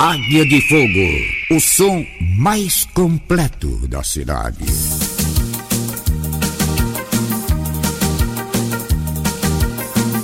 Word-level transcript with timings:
Águia 0.00 0.46
de 0.46 0.60
Fogo, 0.60 1.56
o 1.56 1.60
som 1.60 2.06
mais 2.38 2.84
completo 2.94 3.84
da 3.88 4.00
cidade. 4.04 4.64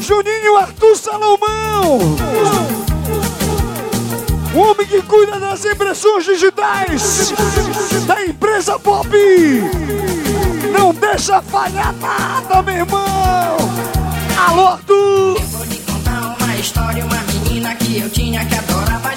Juninho 0.01 0.57
Arthur 0.59 0.97
Salomão! 0.97 1.99
O 4.55 4.59
homem 4.61 4.87
que 4.87 5.03
cuida 5.03 5.41
das 5.41 5.65
impressões 5.65 6.25
digitais 6.25 7.33
da 8.07 8.25
empresa 8.25 8.79
Pop! 8.79 9.09
Não 10.73 10.95
deixa 10.95 11.43
falhar 11.43 11.93
nada, 11.95 12.63
meu 12.63 12.77
irmão! 12.77 13.57
Alô, 14.47 14.69
Arthur! 14.69 15.37
Eu 15.37 15.47
vou 15.49 15.65
lhe 15.65 15.79
contar 15.79 16.37
uma 16.39 16.57
história, 16.57 17.05
uma 17.05 17.21
menina 17.23 17.75
que 17.75 17.99
eu 17.99 18.09
tinha 18.09 18.45
que 18.45 18.55
adorava 18.55 19.14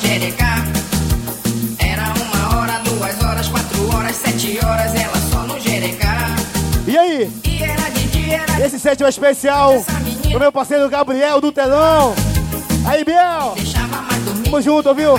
Esse 8.67 8.79
set 8.79 9.01
é 9.01 9.07
especial 9.07 9.81
pro 10.29 10.39
meu 10.41 10.51
parceiro 10.51 10.89
Gabriel 10.89 11.39
do 11.39 11.53
Telão. 11.53 12.13
Aí, 12.85 13.01
Biel! 13.05 13.55
Tamo 14.43 14.61
junto, 14.61 14.93
viu? 14.93 15.13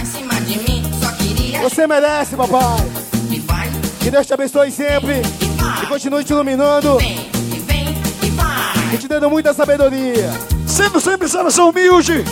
Você 1.63 1.87
merece, 1.87 2.37
papai! 2.37 2.77
Que 4.01 4.11
Deus 4.11 4.27
te 4.27 4.35
abençoe 4.35 4.71
sempre 4.71 5.23
e 5.83 5.87
continue 5.87 6.25
te 6.25 6.35
iluminando 6.35 6.99
vem, 6.99 7.31
e 7.35 7.61
vem, 7.61 7.97
vai. 8.33 8.99
te 8.99 9.09
dando 9.09 9.31
muita 9.31 9.55
sabedoria. 9.55 10.31
Sendo 10.67 11.01
sempre 11.01 11.25
essa 11.25 11.43
pessoa 11.43 11.71
humilde, 11.71 12.25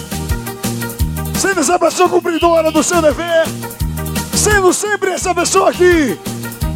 sendo 1.41 1.61
essa 1.61 1.79
pessoa 1.79 2.11
cumpridora 2.11 2.71
do 2.71 2.83
seu 2.83 3.01
dever, 3.01 3.47
sendo 4.35 4.71
sempre 4.75 5.13
essa 5.13 5.35
pessoa 5.35 5.73
que 5.73 6.19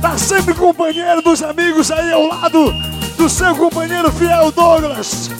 tá 0.00 0.16
sempre 0.16 0.54
companheiro 0.54 1.20
dos 1.20 1.42
amigos 1.42 1.90
aí 1.90 2.10
ao 2.10 2.26
lado 2.26 2.72
do 3.20 3.28
seu 3.28 3.54
companheiro 3.54 4.10
fiel 4.12 4.50
Douglas. 4.50 5.30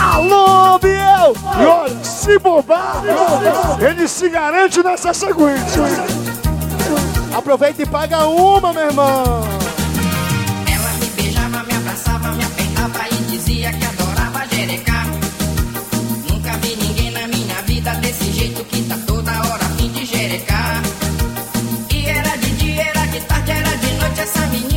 Alô, 0.00 0.76
Biel! 0.80 1.32
E 1.60 1.64
olha, 1.64 2.04
se 2.04 2.36
bobar, 2.40 3.04
ele 3.80 4.08
se 4.08 4.28
garante 4.28 4.82
nessa 4.82 5.14
sequência. 5.14 5.82
Aproveita 7.32 7.82
e 7.82 7.86
paga 7.86 8.26
uma, 8.26 8.72
meu 8.72 8.86
irmão. 8.86 9.44
Ela 10.66 10.92
me 10.98 11.06
beijava, 11.14 11.62
me 11.62 11.76
abraçava, 11.76 12.32
me 12.32 12.42
apertava 12.42 13.06
e 13.08 13.14
dizia 13.30 13.72
que 13.72 13.84
adorava 13.84 14.48
jerecar. 14.52 15.06
Nunca 16.28 16.56
vi 16.62 16.74
ninguém 16.74 17.12
na 17.12 17.28
minha 17.28 17.62
vida 17.62 17.92
desse 17.94 18.32
jeito 18.32 18.64
que 18.64 18.82
tá 18.88 18.98
toda 19.06 19.30
hora 19.30 19.64
a 19.64 19.68
fim 19.76 19.88
de 19.92 20.04
jerecar. 20.04 20.82
E 21.90 22.06
era 22.08 22.36
de 22.38 22.50
dia, 22.56 22.88
era 22.88 23.06
de 23.06 23.20
tarde, 23.20 23.52
era 23.52 23.76
de 23.76 23.92
noite, 23.92 24.20
essa 24.20 24.40
menina 24.48 24.73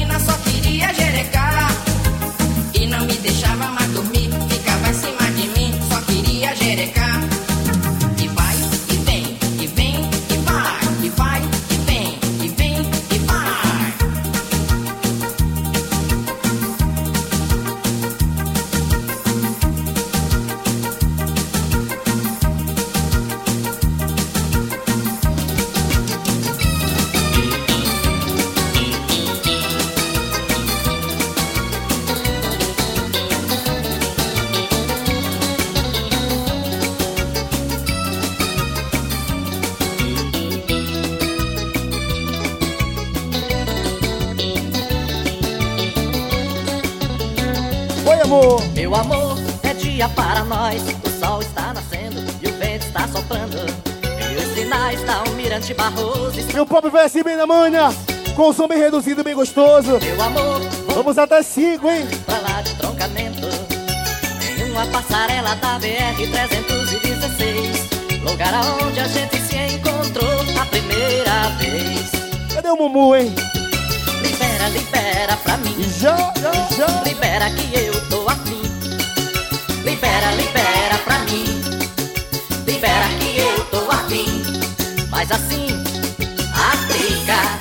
Almirante 55.58 55.74
Barroso. 55.74 56.38
Meu 56.54 56.68
pop 56.68 56.88
vai 56.90 57.06
assim 57.06 57.24
bem 57.24 57.36
na 57.36 57.48
manha, 57.48 57.90
com 58.36 58.54
som 58.54 58.68
bem 58.68 58.78
reduzido, 58.78 59.24
bem 59.24 59.34
gostoso. 59.34 59.98
Meu 60.00 60.22
amor, 60.22 60.62
vamos 60.94 61.18
até 61.18 61.42
5, 61.42 61.90
hein? 61.90 62.08
pra 62.26 62.38
lá 62.38 62.62
de 62.62 62.76
troncamento. 62.76 63.48
Em 64.60 64.72
uma 64.72 64.86
passarela 64.88 65.56
da 65.56 65.80
BR-316. 65.80 68.22
Lugar 68.24 68.54
aonde 68.54 69.00
a 69.00 69.08
gente 69.08 69.42
se 69.42 69.56
encontrou 69.56 70.42
a 70.62 70.66
primeira 70.68 71.50
vez. 71.60 72.12
Cadê 72.54 72.70
o 72.70 72.78
Mumu, 72.78 73.16
hein? 73.16 73.34
Libera, 74.22 74.70
libera 74.70 75.36
pra 75.38 75.58
mim. 75.58 75.76
Já, 76.00 76.16
já, 76.40 76.52
já. 76.76 76.86
Libera 77.04 77.50
que 77.50 77.76
eu 77.76 78.00
tô 78.10 78.30
afim. 78.30 78.62
Libera, 79.84 80.36
libera 80.36 81.00
pra 81.04 81.16
mim. 81.16 81.17
Mas 85.30 85.42
assim, 85.42 85.68
aplica. 86.54 87.58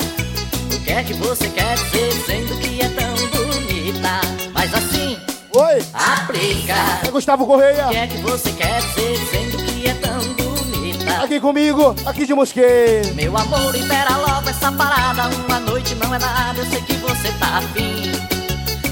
O 0.73 0.85
que 0.85 0.93
é 0.93 1.03
que 1.03 1.15
você 1.15 1.49
quer 1.49 1.75
dizer 1.75 2.11
dizendo 2.15 2.61
que 2.61 2.81
é 2.81 2.89
tão 2.91 3.13
bonita? 3.31 4.21
Mas 4.55 4.73
assim, 4.73 5.19
Oi, 5.53 5.83
aplica. 5.93 6.75
é 7.05 7.11
Gustavo 7.11 7.45
Correia. 7.45 7.87
O 7.87 7.91
que 7.91 7.97
é 7.97 8.07
que 8.07 8.19
você 8.19 8.53
quer 8.53 8.81
dizer 8.83 9.19
dizendo 9.19 9.57
que 9.65 9.89
é 9.89 9.95
tão 9.95 10.21
bonita? 10.35 11.25
Aqui 11.25 11.41
comigo, 11.41 11.97
aqui 12.07 12.25
de 12.25 12.35
Mosqueiro. 12.35 13.13
Meu 13.17 13.37
amor, 13.37 13.73
libera 13.73 14.17
logo 14.17 14.49
essa 14.49 14.71
parada. 14.71 15.29
Uma 15.49 15.59
noite 15.59 15.97
não 15.97 16.15
é 16.15 16.21
nada, 16.21 16.61
eu 16.61 16.67
sei 16.67 16.81
que 16.83 16.93
você 16.99 17.33
tá 17.33 17.59
afim. 17.59 18.13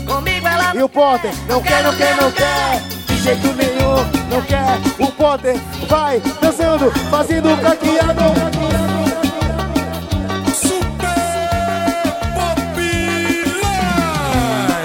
Comigo 0.05 0.49
ela 0.49 0.75
E 0.75 0.83
o 0.83 0.89
Potter, 0.89 1.33
não 1.49 1.63
quer, 1.63 1.81
não 1.85 1.95
quer, 1.95 2.17
não 2.17 2.33
quer. 2.33 2.83
De 3.07 3.17
jeito 3.23 3.53
nenhum, 3.53 4.05
não 4.29 4.43
quer. 4.43 4.81
O 4.99 5.13
Potter 5.13 5.55
vai 5.85 6.21
dançando, 6.41 6.91
fazendo 7.11 7.57
caqueado. 7.61 8.25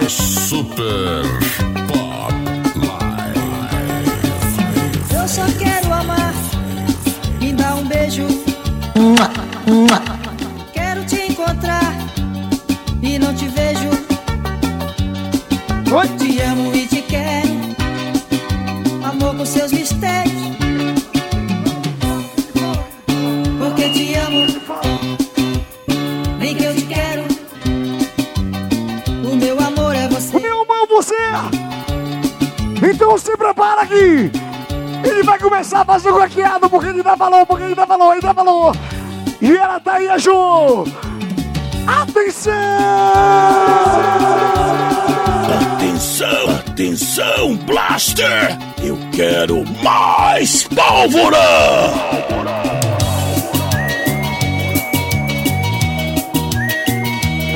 Super 0.08 1.24
Pop 1.88 2.34
Live. 2.76 3.40
Eu 5.14 5.28
só 5.28 5.46
quero 5.58 5.94
amar, 5.94 6.34
me 7.40 7.54
dá 7.54 7.76
um 7.76 7.86
beijo. 7.86 8.26
Quero 8.94 10.19
vai 35.80 35.84
começar 35.84 35.84
a 35.84 35.86
fazer 35.86 36.10
o 36.10 36.18
caqueado, 36.18 36.70
porque 36.70 36.88
ele 36.88 37.04
dá 37.04 37.16
valor, 37.16 37.46
porque 37.46 37.64
ele 37.64 37.76
valor, 37.76 38.12
ele 38.14 38.22
dá 38.22 38.34
valor! 38.34 38.76
E 39.42 39.56
ela 39.56 39.80
tá 39.80 39.94
aí, 39.94 40.10
a 40.10 40.18
Ju! 40.18 40.86
Atenção! 41.88 42.54
Atenção, 45.76 46.50
atenção, 46.68 47.56
Blaster! 47.66 48.58
Eu 48.82 48.98
quero 49.12 49.64
mais 49.84 50.64
pólvora! 50.64 51.38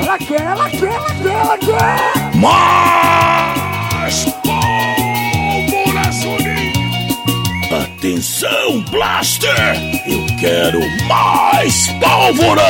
Ela 0.00 0.18
quer, 0.18 0.40
ela 0.42 0.70
quer, 0.70 0.94
ela 0.94 1.14
quer, 1.14 1.32
ela 1.32 1.58
quer! 1.58 2.36
Mais 2.36 3.53
Atenção, 8.04 8.84
Blaster! 8.90 9.48
Eu 10.06 10.26
quero 10.38 10.78
mais 11.08 11.86
pólvora! 11.92 12.62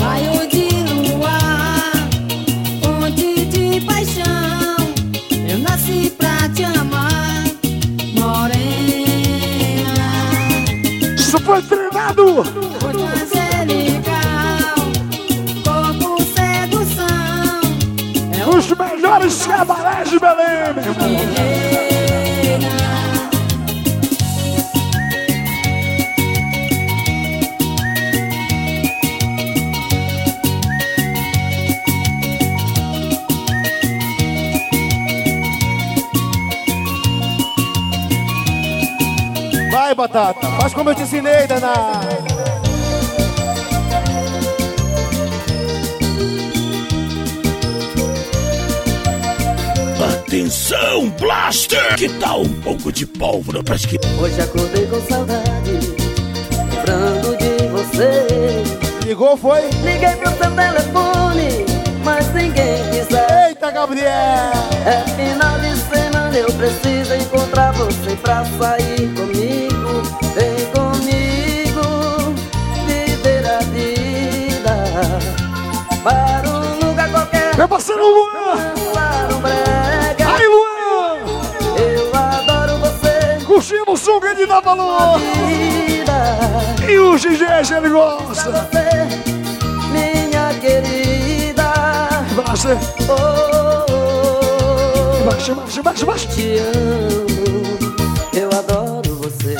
Raio 0.00 0.48
de 0.48 1.10
luar, 1.10 1.92
fonte 2.82 3.44
de 3.44 3.82
paixão. 3.82 4.78
Eu 5.46 5.58
nasci 5.58 6.10
pra 6.16 6.48
te 6.54 6.64
amar, 6.64 7.44
morena. 8.14 8.40
Isso 11.18 11.38
foi 11.38 11.60
treinado. 11.60 12.40
Angelical, 13.12 14.14
corpo 15.62 16.22
sedução. 16.32 17.60
É 18.32 18.46
Os 18.48 18.70
melhores 18.70 19.46
cabarés 19.46 20.08
de 20.08 20.18
Batata. 40.00 40.46
Faz 40.58 40.72
como 40.72 40.88
eu 40.88 40.94
te 40.94 41.02
ensinei, 41.02 41.46
danada. 41.46 42.08
Atenção, 50.22 51.10
Blaster! 51.18 51.96
Que 51.96 52.08
tal 52.18 52.42
um 52.42 52.60
pouco 52.62 52.90
de 52.90 53.04
pólvora 53.04 53.62
pra 53.62 53.76
esquerda? 53.76 54.08
Hoje 54.18 54.40
acordei 54.40 54.86
com 54.86 55.00
saudade, 55.02 55.78
lembrando 56.70 57.36
de 57.36 57.66
você. 57.68 58.26
Ligou, 59.04 59.36
foi? 59.36 59.68
Liguei 59.82 60.16
pro 60.16 60.30
seu 60.30 60.50
telefone, 60.52 61.66
mas 62.02 62.32
ninguém 62.32 62.82
quiser. 62.90 63.48
Eita, 63.48 63.70
Gabriel! 63.70 64.08
É 64.86 65.04
final 65.14 65.58
de 65.58 65.76
semana, 65.76 65.99
eu 66.34 66.52
preciso 66.52 67.14
encontrar 67.14 67.72
você 67.72 68.16
pra 68.16 68.44
sair 68.58 69.08
comigo. 69.14 70.02
Vem 70.34 70.66
comigo, 70.72 72.34
viver 72.86 73.46
a 73.46 73.58
vida. 73.60 74.76
Para 76.02 76.48
um 76.48 76.86
lugar 76.88 77.10
qualquer, 77.10 77.56
Meu 77.56 77.68
parceiro 77.68 78.02
Luan. 78.02 78.56
um. 78.56 79.40
Aí, 80.26 80.46
Luan. 80.46 81.18
Eu 81.78 82.14
adoro 82.14 82.78
você, 82.78 83.44
Curtimos 83.44 84.00
o 84.00 84.04
som 84.04 84.20
que 84.20 84.26
ele 84.28 84.46
dá 84.46 84.60
valor. 84.60 85.18
vida. 85.18 86.12
E 86.88 86.98
o 86.98 87.16
GG, 87.16 87.72
ele 87.76 87.88
gosta. 87.90 88.50
você, 88.50 89.08
minha 89.90 90.54
querida. 90.60 91.70
Baixa, 92.34 92.78
Oh, 93.08 93.86
oh, 93.92 95.20
oh. 95.20 95.24
baixa, 95.30 95.54
baixa, 95.70 95.82
baixa, 95.82 96.06
baixa. 96.06 96.28
te 96.28 96.58
amo, 96.58 97.78
eu 98.34 98.48
adoro 98.58 99.14
você. 99.16 99.56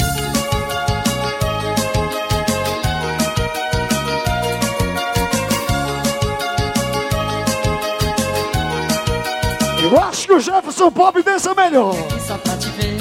Eu 9.82 10.00
acho 10.00 10.26
que 10.26 10.32
o 10.32 10.40
Jefferson 10.40 10.90
Pop 10.90 11.22
dança 11.22 11.54
melhor. 11.54 11.94
só 12.26 12.36
pra 12.38 12.56
te 12.56 12.68
ver. 12.70 12.96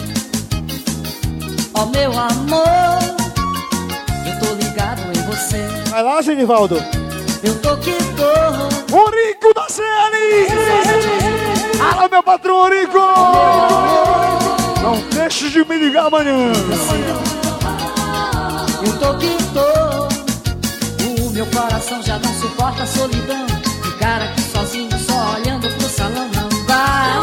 Ó 1.73 1.85
meu 1.87 2.11
amor, 2.11 2.99
eu 4.27 4.39
tô 4.39 4.53
ligado 4.53 5.01
em 5.01 5.21
você. 5.23 5.67
Vai 5.89 6.03
lá, 6.03 6.21
Genivaldo. 6.21 6.75
Eu 7.43 7.59
tô 7.59 7.75
que 7.77 7.93
tô. 8.15 8.95
O 8.95 9.09
Rico 9.09 9.53
da 9.53 9.67
CL. 9.69 10.88
Alô, 11.99 12.07
meu 12.09 12.23
patrão 12.23 12.69
Rico. 12.69 12.97
Não 14.81 15.01
deixe 15.09 15.49
de 15.49 15.65
me 15.65 15.77
ligar 15.77 16.05
amanhã. 16.05 16.53
Eu 18.85 18.99
tô 18.99 19.13
que 19.15 19.35
tô. 19.53 21.25
O 21.27 21.29
meu 21.31 21.45
coração 21.47 22.01
já 22.01 22.17
não 22.19 22.33
suporta 22.35 22.83
a 22.83 22.87
solidão. 22.87 23.45
Ficar 23.83 24.21
aqui 24.21 24.41
sozinho, 24.43 24.97
só 24.97 25.35
olhando 25.35 25.67
pro 25.75 25.89
salão 25.89 26.29
não 26.33 26.65
dá. 26.65 27.19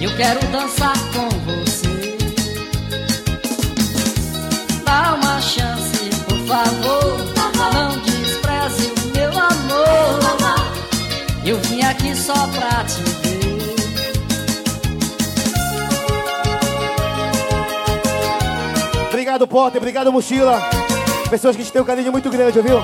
Eu 0.00 0.16
quero 0.16 0.38
dançar 0.52 0.96
com 1.12 1.28
você. 1.44 2.16
Dá 4.84 5.14
uma 5.14 5.40
chance, 5.40 6.10
por 6.28 6.38
favor. 6.46 7.18
Não 7.74 7.98
despreze 7.98 8.92
o 8.92 9.18
meu 9.18 9.30
amor. 9.30 10.18
Eu 11.44 11.58
vim 11.62 11.82
aqui 11.82 12.14
só 12.14 12.34
pra 12.34 12.77
Potter. 19.48 19.80
Obrigado, 19.80 20.12
Mochila. 20.12 20.60
Pessoas 21.30 21.56
que 21.56 21.62
a 21.62 21.64
gente 21.64 21.72
tem 21.72 21.82
um 21.82 21.84
carinho 21.84 22.12
muito 22.12 22.30
grande, 22.30 22.60
viu? 22.60 22.78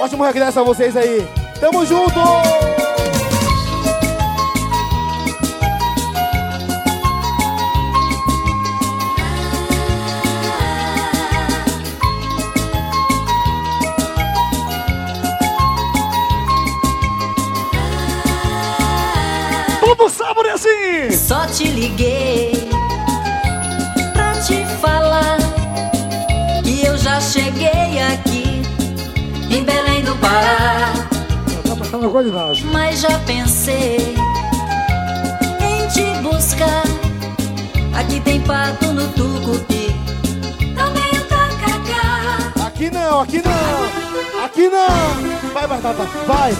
Ótimo 0.00 0.22
regresso 0.22 0.60
a 0.60 0.62
vocês 0.62 0.96
aí. 0.96 1.26
Tamo 1.60 1.84
junto! 1.86 2.20
Todo 19.80 20.10
sábado 20.10 20.48
é 20.48 20.52
assim. 20.52 21.10
Só 21.10 21.46
te 21.46 21.64
liguei 21.64 22.23
Tá. 30.24 30.94
Mas 32.72 33.00
já 33.00 33.18
pensei 33.20 34.14
em 35.60 35.88
te 35.88 36.22
buscar. 36.22 36.82
Aqui 37.94 38.20
tem 38.20 38.40
pato 38.40 38.86
no 38.86 39.06
tucupi, 39.08 39.94
também 40.74 41.10
o 41.12 41.24
tacacá. 41.26 42.66
Aqui 42.66 42.90
não, 42.90 43.20
aqui 43.20 43.42
não! 43.44 44.44
Aqui 44.44 44.68
não! 44.68 45.52
Vai, 45.52 45.66
Batata, 45.68 46.04
vai, 46.26 46.52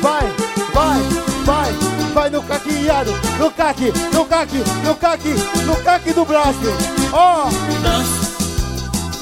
vai, 0.00 0.32
vai, 0.74 1.00
vai, 1.44 1.72
vai 2.12 2.30
no 2.30 2.42
caqueado, 2.42 3.12
no 3.38 3.50
caque, 3.52 3.92
no 4.12 4.24
caque, 4.26 4.62
no 4.84 4.94
caque, 4.96 5.34
no 5.64 5.76
caque 5.76 6.12
do 6.12 6.24
Blaster! 6.24 6.74
Ó! 7.12 7.44
Dança, 7.82 8.32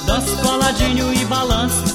dança 0.05 0.43
coladinho 0.43 1.13
e 1.13 1.23
balança. 1.25 1.90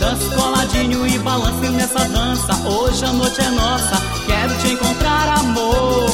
Dança 0.00 0.34
coladinho 0.34 1.06
e 1.06 1.18
balança 1.18 1.66
e 1.66 1.70
nessa 1.70 2.04
dança. 2.08 2.54
Hoje 2.66 3.04
a 3.04 3.12
noite 3.12 3.40
é 3.42 3.50
nossa. 3.50 3.96
Quero 4.26 4.56
te 4.58 4.72
encontrar, 4.72 5.28
amor. 5.38 6.10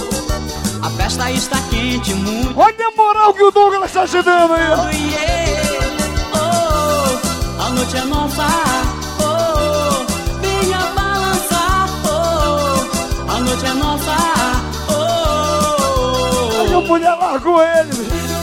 A 0.82 0.90
festa 0.90 1.30
está 1.30 1.56
quente, 1.70 2.12
muito. 2.14 2.58
Olha 2.58 2.88
a 2.88 2.96
moral 2.96 3.32
que 3.32 3.42
o 3.42 3.50
Douglas 3.50 3.90
está 3.90 4.06
te 4.06 4.20
dando 4.22 4.54
aí. 4.54 4.70
ó. 4.70 4.88
Yeah. 4.90 5.86
Oh, 6.34 7.62
a 7.62 7.70
noite 7.70 7.96
é 7.96 8.04
nossa. 8.04 8.46
Oh, 9.20 10.04
venha 10.40 10.78
balançar. 10.94 11.88
Oh, 12.04 13.30
a 13.30 13.40
noite 13.40 13.66
é 13.66 13.74
nossa. 13.74 14.16
Aí 16.58 16.74
a 16.74 16.78
Oh, 16.78 16.80
mulher 16.82 17.16
largou 17.18 17.62
ele. 17.62 18.35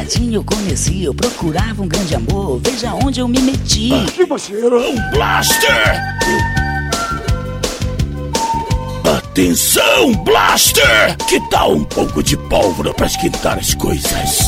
Um 0.00 0.32
eu 0.32 0.42
conheci. 0.42 1.04
Eu 1.04 1.14
procurava 1.14 1.82
um 1.82 1.88
grande 1.88 2.14
amor, 2.14 2.58
veja 2.64 2.94
onde 2.94 3.20
eu 3.20 3.28
me 3.28 3.38
meti. 3.40 3.90
Que 4.14 4.26
parceiro. 4.26 4.80
Blaster! 5.12 6.00
Atenção, 9.16 10.12
Blaster! 10.24 11.16
Que 11.28 11.38
tal 11.50 11.72
um 11.72 11.84
pouco 11.84 12.22
de 12.22 12.36
pólvora 12.36 12.94
pra 12.94 13.06
esquentar 13.06 13.58
as 13.58 13.74
coisas? 13.74 14.40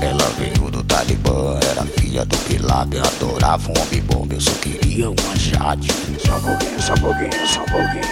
Ela 0.00 0.24
veio 0.38 0.70
do 0.70 0.82
Talibã, 0.84 1.58
era 1.70 1.84
filha 1.84 2.24
do 2.24 2.36
Pilato, 2.38 2.96
eu 2.96 3.04
adorava 3.04 3.70
um 3.70 3.82
homem 3.82 4.02
bom, 4.02 4.26
eu 4.30 4.40
só 4.40 4.52
queria 4.52 5.10
uma 5.10 5.36
Jade. 5.36 5.88
Só 6.24 6.36
um 6.36 6.40
pouquinho, 6.40 6.82
só 6.82 6.94
um 6.94 6.96
pouquinho, 6.96 7.46
só 7.46 7.60
um 7.60 7.66
pouquinho. 7.66 8.04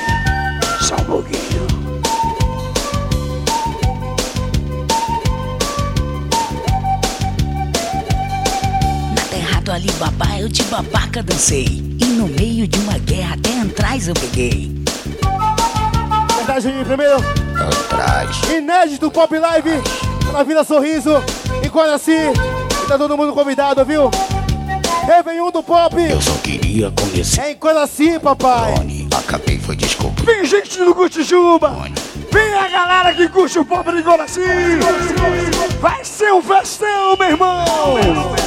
Só 0.80 0.94
um 0.94 1.04
pouquinho. 1.04 1.69
Do 9.70 9.74
Alibaba 9.74 10.40
eu 10.40 10.48
de 10.48 10.64
babaca 10.64 11.22
dancei. 11.22 11.96
E 12.00 12.04
no 12.04 12.26
meio 12.26 12.66
de 12.66 12.76
uma 12.80 12.98
guerra 12.98 13.34
até 13.34 13.60
atrás 13.60 14.08
eu 14.08 14.14
peguei. 14.14 14.68
Verdade, 16.36 16.72
primeiro, 16.84 17.16
Atrás, 17.54 18.42
inédito 18.52 19.08
Pop 19.12 19.38
Live 19.38 19.70
na 20.32 20.42
Vila 20.42 20.64
Sorriso, 20.64 21.22
em 21.64 21.68
Coraci. 21.68 22.10
E 22.10 22.88
tá 22.88 22.98
todo 22.98 23.16
mundo 23.16 23.32
convidado, 23.32 23.84
viu? 23.84 24.10
Réveillon 25.06 25.52
do 25.52 25.62
Pop. 25.62 25.94
Eu 25.96 26.20
só 26.20 26.32
queria 26.42 26.90
conhecer 26.90 27.40
É 27.40 27.52
em 27.52 27.56
Coraci, 27.56 28.18
papai. 28.18 28.74
Tony. 28.74 29.08
Acabei 29.16 29.60
foi 29.60 29.76
descobrir. 29.76 30.24
Vem 30.24 30.44
gente 30.44 30.78
do 30.78 30.92
Curtijuba. 30.92 31.76
Vem 32.32 32.54
a 32.54 32.68
galera 32.68 33.14
que 33.14 33.28
curte 33.28 33.60
o 33.60 33.64
pobre 33.64 33.98
de 33.98 34.02
Coraci. 34.02 34.40
Vai 35.80 36.04
ser 36.04 36.32
um 36.32 36.42
festão, 36.42 37.16
meu 37.16 37.28
irmão. 37.28 38.39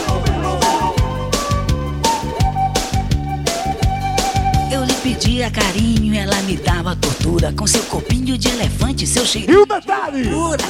Eu 4.73 4.83
lhe 4.83 4.93
pedia 4.95 5.51
carinho, 5.51 6.15
ela 6.15 6.35
me 6.41 6.57
dava 6.57 6.95
tortura 6.95 7.53
com 7.53 7.67
seu 7.67 7.83
copinho 7.83 8.35
de 8.35 8.47
elefante, 8.49 9.05
seu 9.05 9.23
E 9.23 9.27
cheirinho 9.27 9.61
o 9.61 9.65
detalhe, 9.67 10.27
pura. 10.29 10.63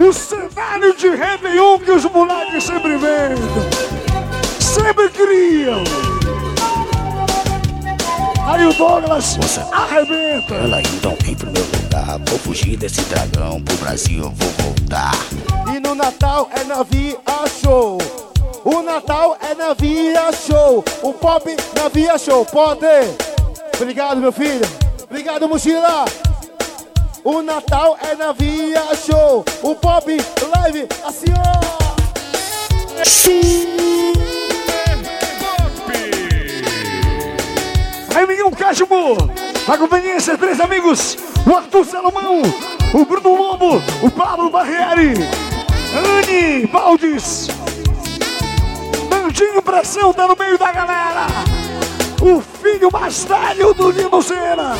o 0.00 0.12
cenário 0.14 0.96
de 0.96 1.10
Réveillon 1.10 1.78
que 1.78 1.90
os 1.90 2.04
moleques 2.06 2.64
sempre 2.64 2.96
vêm. 2.96 3.36
Sempre 4.58 5.10
criam. 5.10 5.84
Aí 8.48 8.64
o 8.64 8.72
Douglas 8.72 9.36
Moça. 9.36 9.68
arrebenta. 9.70 10.54
Ela 10.54 10.80
então 10.80 11.14
vem 11.22 11.34
pro 11.34 11.50
meu 11.52 11.64
lugar. 11.64 12.18
Vou 12.30 12.38
fugir 12.38 12.78
desse 12.78 13.02
dragão. 13.02 13.60
Pro 13.60 13.76
Brasil 13.76 14.22
eu 14.22 14.30
vou 14.30 14.48
voltar. 14.64 15.12
E 15.74 15.80
no 15.80 15.94
Natal 15.94 16.48
é 16.54 16.64
na 16.64 16.82
Via 16.82 17.18
Show. 17.60 17.98
O 18.68 18.82
Natal 18.82 19.38
é 19.40 19.54
na 19.54 19.74
Via 19.74 20.32
Show. 20.32 20.84
O 21.00 21.12
Pop 21.12 21.56
na 21.76 21.88
Via 21.88 22.18
Show. 22.18 22.44
Pode. 22.44 22.84
Obrigado, 23.76 24.16
meu 24.16 24.32
filho. 24.32 24.66
Obrigado, 25.04 25.48
mochila. 25.48 26.04
O 27.22 27.42
Natal 27.42 27.96
é 28.02 28.16
na 28.16 28.32
Via 28.32 28.82
Show. 28.96 29.44
O 29.62 29.76
Pop 29.76 30.10
Live 30.10 30.88
assim, 31.04 31.26
ó. 31.38 31.76
Aí 38.16 38.26
Miguel 38.26 38.50
Cashmo, 38.50 39.16
a 39.68 39.78
conveniência, 39.78 40.36
três 40.36 40.58
amigos, 40.58 41.16
o 41.46 41.54
Arthur 41.54 41.84
Salomão, 41.84 42.42
o 42.92 43.04
Bruno 43.04 43.36
Lobo, 43.36 43.80
o 44.02 44.10
Pablo 44.10 44.50
Barrieri, 44.50 45.14
Anne 45.94 46.66
Valdes, 46.66 47.48
Bandinho 49.26 49.60
Pressão 49.60 50.12
tá 50.14 50.28
no 50.28 50.36
meio 50.36 50.56
da 50.56 50.70
galera, 50.70 51.26
o 52.22 52.40
filho 52.40 52.88
mais 52.92 53.24
velho 53.24 53.74
do 53.74 53.90
Lino 53.90 54.22
Cena. 54.22 54.76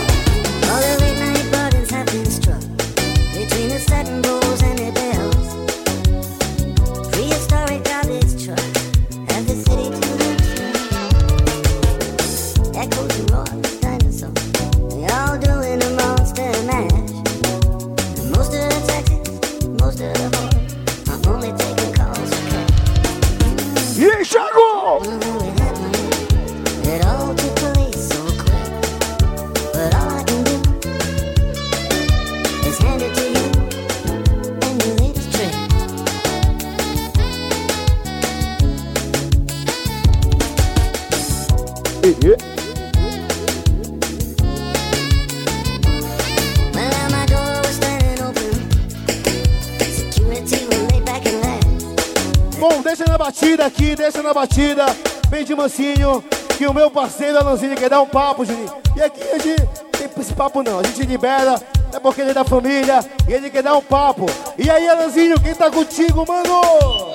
Aqui, 53.67 53.97
deixa 53.97 54.23
na 54.23 54.33
batida. 54.33 54.87
Vem 55.29 55.45
de 55.45 55.55
mansinho, 55.55 56.25
que 56.57 56.67
o 56.67 56.73
meu 56.73 56.91
parceiro 56.91 57.39
Alanzinho 57.39 57.77
quer 57.77 57.91
dar 57.91 58.01
um 58.01 58.07
papo, 58.07 58.45
Juninho. 58.45 58.73
E 58.97 59.03
aqui 59.03 59.23
a 59.23 59.39
gente 59.39 59.63
tem 59.91 60.09
esse 60.19 60.33
papo 60.33 60.63
não, 60.63 60.79
a 60.79 60.83
gente 60.83 61.03
libera, 61.03 61.61
é 61.93 61.99
porque 61.99 62.21
ele 62.21 62.31
é 62.31 62.35
da 62.35 62.45
família 62.45 63.01
e 63.29 63.33
ele 63.33 63.51
quer 63.51 63.63
dar 63.63 63.77
um 63.77 63.83
papo. 63.83 64.27
E 64.57 64.71
aí, 64.71 64.89
Alanzinho, 64.89 65.41
quem 65.41 65.55
tá 65.55 65.71
contigo, 65.71 66.25
mano? 66.27 67.13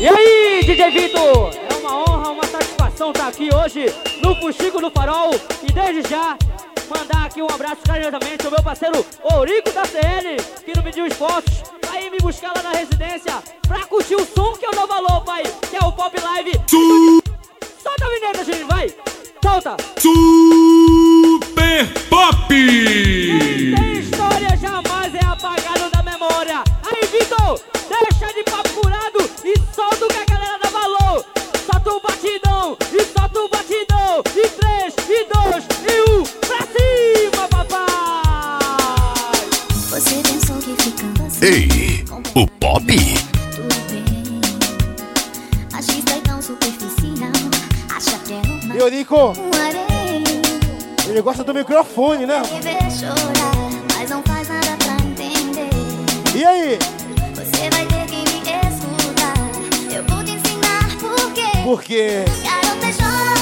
E 0.00 0.08
aí, 0.08 0.62
DJ 0.64 0.90
Vitor? 0.90 1.52
É 1.70 1.76
uma 1.76 1.98
honra, 2.00 2.30
uma 2.30 2.44
satisfação 2.44 3.10
estar 3.10 3.28
aqui 3.28 3.50
hoje 3.54 3.86
no 4.22 4.34
Fuxico 4.36 4.80
do 4.80 4.90
Farol 4.90 5.34
e 5.62 5.72
desde 5.72 6.10
já 6.10 6.36
mandar 6.88 7.26
aqui 7.26 7.40
um 7.40 7.46
abraço 7.46 7.82
carinhosamente 7.86 8.44
ao 8.44 8.50
meu 8.50 8.62
parceiro 8.62 9.06
Ourico 9.22 9.70
da 9.70 9.84
CL, 9.84 10.36
que 10.64 10.74
não 10.74 10.82
mediu 10.82 11.06
esforços 11.06 11.79
me 12.20 12.22
buscar 12.22 12.52
lá 12.54 12.62
na 12.62 12.72
residência 12.72 13.42
pra 13.66 13.84
curtir 13.86 14.14
o 14.14 14.26
som 14.26 14.52
que 14.52 14.66
eu 14.66 14.72
dou 14.72 14.86
valor, 14.86 15.22
pai, 15.22 15.42
que 15.70 15.76
é 15.76 15.80
o 15.80 15.92
Pop 15.92 16.14
Live. 16.20 16.52
Solta 17.82 18.04
a 18.04 18.08
vinheta, 18.08 18.44
Juninho, 18.44 18.66
vai! 18.66 18.94
Solta! 19.42 19.76
Super 19.98 21.88
Pop! 22.08 22.48
Quem 22.48 23.74
tem 23.74 23.98
história 24.00 24.56
jamais 24.56 25.14
é 25.14 25.24
apagado 25.24 25.90
da 25.90 26.02
memória. 26.02 26.62
Aí, 26.84 27.06
Vitor, 27.08 27.60
deixa 27.88 28.32
de 28.34 28.42
papo 28.44 28.68
furado 28.68 29.30
e 29.44 29.54
solta 29.74 30.04
o 30.04 30.08
que 30.08 30.18
a 30.18 30.24
galera 30.24 30.58
dá 30.62 30.68
valor. 30.70 31.24
Solta 31.66 31.90
o 31.90 32.00
batidão 32.00 32.76
e 32.92 33.02
solta 33.18 33.40
o 33.40 33.48
batidão. 33.48 34.22
E 34.36 34.48
três, 34.48 34.94
e 35.08 35.24
dois, 35.32 35.64
e 35.86 36.10
um, 36.10 36.22
pra 36.46 36.66
cima, 36.66 37.48
papai! 37.48 38.60
Você 39.90 40.22
pensou 40.22 40.56
que 40.58 40.82
ficando 40.82 41.26
assim 41.26 41.46
Ei, 41.46 41.89
o 42.34 42.46
Pop? 42.46 42.84
é 48.32 48.40
uma 48.46 48.78
Eurico, 48.78 49.32
ele 51.08 51.20
gosta 51.20 51.42
do 51.42 51.52
microfone, 51.52 52.24
né? 52.26 52.40
Me 52.40 52.60
ver 52.60 52.78
chorar, 52.90 53.52
mas 53.94 54.08
não 54.10 54.22
faz 54.22 54.48
nada 54.48 54.76
pra 54.78 54.94
entender. 55.04 55.70
E 56.34 56.44
aí? 56.44 56.78
Você 57.34 57.68
vai 57.70 57.84
ter 57.86 58.06
que 58.06 58.16
me 58.16 58.38
escutar. 58.68 59.34
Eu 59.92 60.04
vou 60.04 60.24
te 60.24 60.32
ensinar 60.32 60.88
por 61.00 61.32
quê. 61.32 61.50
Por 61.64 61.82
quê? 61.82 62.24
Garotas 62.44 62.96
choram 62.96 63.39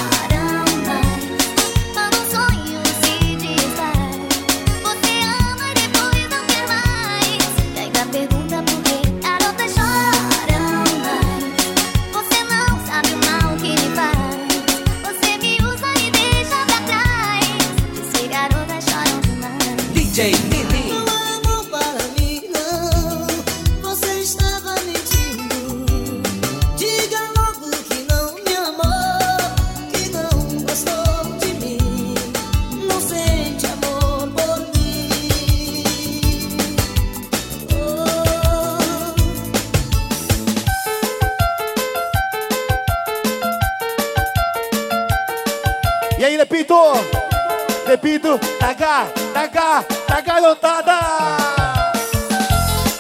E 46.68 46.72
aí, 46.72 47.88
Lepito? 47.88 47.88
Lepito, 47.88 48.38
tá 48.58 48.74
cá, 48.74 49.06
tá 49.32 49.48
cá, 49.48 49.84
tá 50.06 50.20
garotada! 50.20 50.98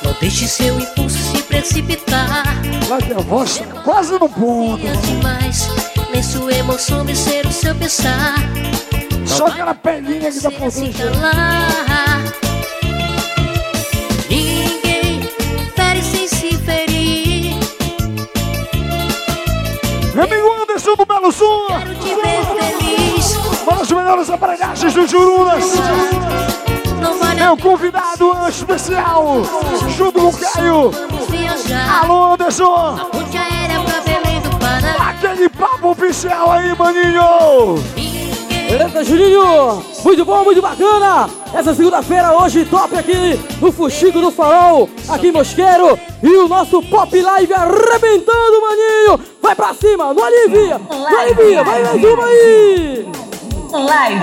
Não 0.02 0.12
deixe 0.18 0.48
seu 0.48 0.78
impulso 0.78 1.18
se 1.18 1.42
precipitar. 1.42 2.44
Lá 2.88 2.98
tem 2.98 3.14
a 3.14 3.20
voz 3.20 3.60
quase 3.84 4.12
no 4.12 4.28
ponto. 4.28 4.86
Demais, 5.02 5.68
nem 6.10 6.22
sua 6.22 6.52
emoção 6.54 7.04
me 7.04 7.14
ser 7.14 7.44
o 7.46 7.52
seu 7.52 7.74
pensar. 7.74 8.36
Só 9.26 9.46
aquela 9.46 9.74
pelinha 9.74 10.32
que 10.32 10.40
tá 10.40 10.50
por 10.50 10.70
Se 10.70 10.88
calar. 10.88 12.22
Ninguém 14.30 15.28
fere 15.76 16.02
sem 16.02 16.26
se 16.26 16.56
ferir. 16.58 17.54
Meu 20.14 20.24
amigo 20.24 20.62
Anderson 20.62 20.94
do 20.96 21.04
Belo 21.04 21.30
Sul. 21.30 21.68
Melhores 24.08 24.30
aparelhagens 24.30 24.94
do 24.94 25.06
Jurunas. 25.06 25.64
Meu 27.36 27.58
convidado 27.58 28.32
especial. 28.48 29.42
Junto 29.98 30.18
com 30.18 30.28
o 30.28 30.32
Caio. 30.32 30.90
Alô, 32.00 32.32
Anderson. 32.32 32.98
Aquele 34.98 35.50
papo 35.50 35.90
oficial 35.90 36.52
aí, 36.52 36.74
maninho! 36.74 37.74
Beleza, 38.70 39.04
Juninho? 39.04 39.82
Muito 40.02 40.24
bom, 40.24 40.42
muito 40.42 40.62
bacana! 40.62 41.28
Essa 41.52 41.74
segunda-feira, 41.74 42.32
hoje, 42.32 42.64
top 42.64 42.96
aqui 42.96 43.38
no 43.60 43.70
Fuxico 43.70 44.20
do 44.20 44.30
Farol, 44.30 44.88
aqui 45.10 45.28
em 45.28 45.32
Mosqueiro. 45.32 45.98
E 46.22 46.28
o 46.28 46.48
nosso 46.48 46.80
Pop 46.82 47.20
Live 47.20 47.52
arrebentando, 47.52 48.60
maninho! 48.62 49.20
Vai 49.42 49.54
pra 49.54 49.74
cima, 49.74 50.14
não 50.14 50.24
alivia! 50.24 50.78
Não 50.78 51.18
alivia, 51.18 51.62
vai 51.62 51.82
mais 51.82 52.02
uma 52.02 52.24
aí! 52.24 53.27
Live. 53.70 54.20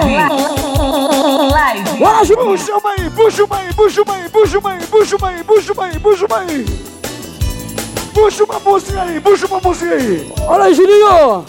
Live. 1.51 1.89
Bora! 1.99 2.25
Puxa 2.25 2.77
uma 2.77 2.89
aí, 2.91 3.09
puxa 3.11 3.43
uma 3.43 3.57
aí, 3.57 3.73
puxa 3.73 4.01
uma 4.01 4.13
aí, 4.15 4.29
puxa 4.29 4.59
uma 4.59 4.71
aí, 4.71 4.87
puxa 4.87 5.17
uma 5.17 5.29
aí, 5.29 5.43
puxa 5.43 5.73
uma 5.73 5.85
aí, 5.85 5.99
puxa 5.99 6.25
uma 6.25 6.37
aí! 6.39 6.65
Puxa 8.13 8.43
uma 8.43 8.59
música 8.59 9.01
aí, 9.01 9.21
puxa 9.21 9.45
uma 9.45 9.59
música 9.59 9.93
aí! 9.93 10.33
Olha 10.47 10.63
aí, 10.63 10.73
Juninho! 10.73 11.45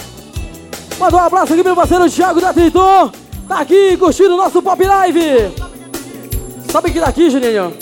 Manda 0.99 1.17
um 1.17 1.21
abraço 1.21 1.55
aqui, 1.55 1.63
meu 1.63 1.75
parceiro 1.75 2.11
Thiago 2.11 2.41
da 2.41 2.53
Triton. 2.53 3.11
Tá 3.49 3.61
aqui 3.61 3.97
curtindo 3.97 4.35
o 4.35 4.37
nosso 4.37 4.61
Pop 4.61 4.85
Live. 4.85 5.53
Sabe 6.71 6.91
que 6.91 7.01
daqui, 7.01 7.31
Juninho? 7.31 7.73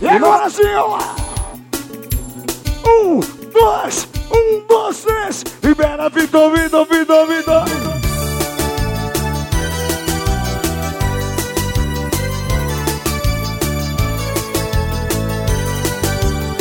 E 0.00 0.08
agora 0.08 0.48
ó! 0.78 0.98
Um, 2.88 3.20
dois, 3.52 4.08
um, 4.32 4.66
dois, 4.66 4.98
três! 4.98 5.44
Libera, 5.62 6.08
Vitor, 6.08 6.50
Vitor, 6.50 6.86
Vitor, 6.86 7.26
Vitor! 7.26 7.64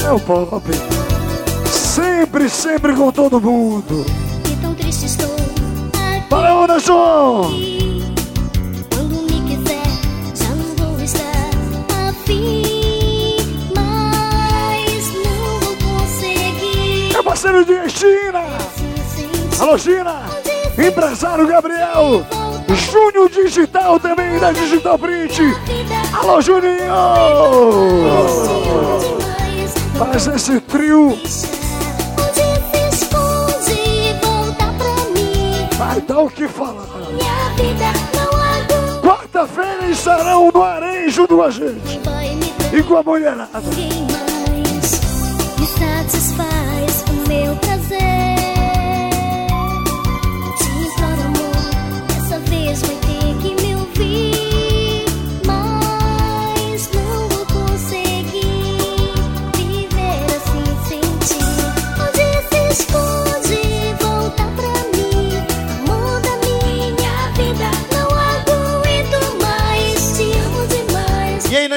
É 0.03 0.11
o 0.11 0.19
pop. 0.19 0.63
Sempre, 1.69 2.49
sempre 2.49 2.93
com 2.93 3.11
todo 3.11 3.39
mundo. 3.39 4.05
E 4.51 4.55
tão 4.61 4.73
triste 4.75 5.05
estou. 5.05 5.35
Para 6.29 6.53
Anderson! 6.53 7.00
China! 19.77 20.23
Empresário 20.77 21.47
Gabriel! 21.47 22.25
Júnior 22.91 23.29
Digital 23.29 23.99
também 23.99 24.39
da 24.39 24.51
Digital 24.51 24.97
Print! 24.97 25.41
Alô, 26.13 26.41
Juninho! 26.41 26.93
Faz 29.97 30.27
esse 30.27 30.59
trio! 30.61 31.17
Vai 35.77 36.01
dar 36.01 36.19
o 36.19 36.29
que 36.29 36.47
falar! 36.47 36.87
Quarta-feira 39.01 39.87
estarão 39.87 40.51
no 40.53 40.63
Arém 40.63 41.09
junto 41.09 41.35
com 41.35 41.43
a 41.43 41.49
gente! 41.49 41.99
E 42.73 42.83
com 42.83 42.97
a 42.97 43.03
mulherada! 43.03 43.61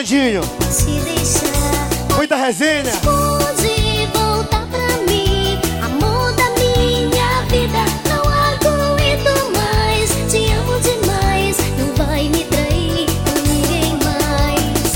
Nandinho? 0.05 0.43
Se 0.71 0.85
deixar. 0.85 2.15
Muita 2.15 2.37
resenha? 2.37 2.93
Pode 3.03 4.07
voltar 4.13 4.67
pra 4.67 4.99
mim, 5.09 5.59
amor 5.83 6.31
da 6.35 6.45
minha 6.61 7.41
vida. 7.49 7.79
Não 8.11 8.21
aguento 8.21 9.33
mais, 9.57 10.11
te 10.31 10.53
amo 10.53 10.79
demais. 10.81 11.57
Não 11.79 11.89
vai 12.05 12.29
me 12.29 12.45
trair 12.45 13.07
com 13.25 13.39
ninguém 13.49 13.99
mais. 14.05 14.93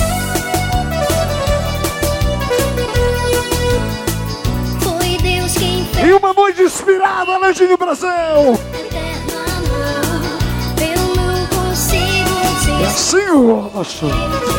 Foi 4.83 5.17
Deus 5.23 5.55
quem 5.55 5.87
fez 5.87 6.07
E 6.07 6.13
uma 6.13 6.35
noite 6.35 6.61
inspirada, 6.61 7.39
Landinho 7.39 7.79
Brasil! 7.79 8.61
eterno 8.75 9.39
amor. 9.57 10.21
Eu 10.83 11.01
não 11.17 11.47
consigo 11.47 12.37
te 12.63 12.69
E 12.69 12.85
assim 12.85 14.58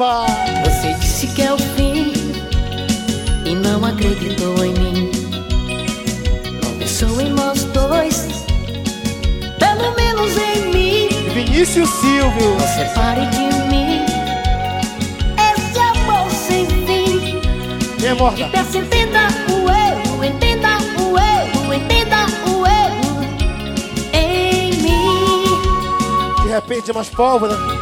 Você 0.00 0.94
disse 0.94 1.26
que 1.26 1.42
é 1.42 1.52
o 1.52 1.58
fim 1.58 2.14
e 3.44 3.54
não 3.54 3.84
acreditou 3.84 4.64
em 4.64 4.72
mim. 4.72 5.10
Não 6.62 6.78
pensou 6.78 7.20
em 7.20 7.28
nós 7.28 7.64
dois, 7.64 8.26
pelo 9.58 9.94
menos 9.94 10.38
em 10.38 10.72
mim. 10.72 11.08
Vinícius 11.34 11.90
Silvio! 11.90 12.54
Você 12.54 12.84
pare 12.94 13.26
de 13.26 13.40
mim, 13.68 14.06
esse 15.36 15.78
amor 15.78 16.30
sem 16.30 16.64
fim. 16.64 17.38
Vem, 17.98 18.14
morda! 18.14 18.48
Peço 18.52 18.78
entenda 18.78 19.28
o 19.52 19.68
erro, 19.68 20.24
entenda 20.24 20.78
o 20.98 21.18
erro, 21.18 21.74
entenda 21.74 22.24
o 22.46 22.66
erro 22.66 23.22
em 24.14 24.72
mim. 24.76 26.42
De 26.42 26.48
repente 26.48 26.90
é 26.90 26.94
mais 26.94 27.10
pólvora. 27.10 27.79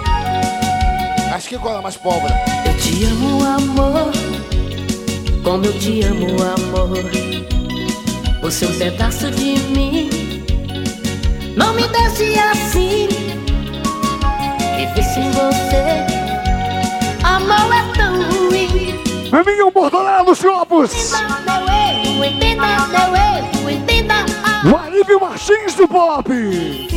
Acho 1.38 1.50
que 1.50 1.58
cola 1.58 1.80
mais 1.80 1.96
pólvora. 1.96 2.34
Eu 2.66 2.76
te 2.78 3.04
amo, 3.04 3.44
amor. 3.44 4.10
Como 5.44 5.64
eu 5.64 5.78
te 5.78 6.02
amo, 6.02 6.26
amor. 6.42 6.98
Você 8.42 8.64
é 8.64 8.68
um 8.68 8.76
pedaço 8.76 9.30
de 9.30 9.56
mim. 9.70 10.10
Não 11.56 11.74
me 11.74 11.86
deixe 11.86 12.36
assim. 12.40 13.06
Viver 14.78 15.04
sem 15.04 15.30
você. 15.30 16.04
Amor 17.22 17.72
é 17.72 17.96
tão 17.96 18.48
ruim. 18.48 19.00
Meu 19.30 19.40
amigo 19.40 19.70
Bordonado 19.70 20.34
Chopos! 20.34 20.92
Entenda 20.92 21.60
meu 21.60 21.72
erro, 21.72 22.24
entenda 22.24 22.86
meu 22.88 23.16
erro, 23.16 23.70
entenda 23.70 24.14
O 24.68 24.76
Alívio 24.76 25.20
Martins 25.20 25.74
do 25.74 25.86
Pop! 25.86 26.87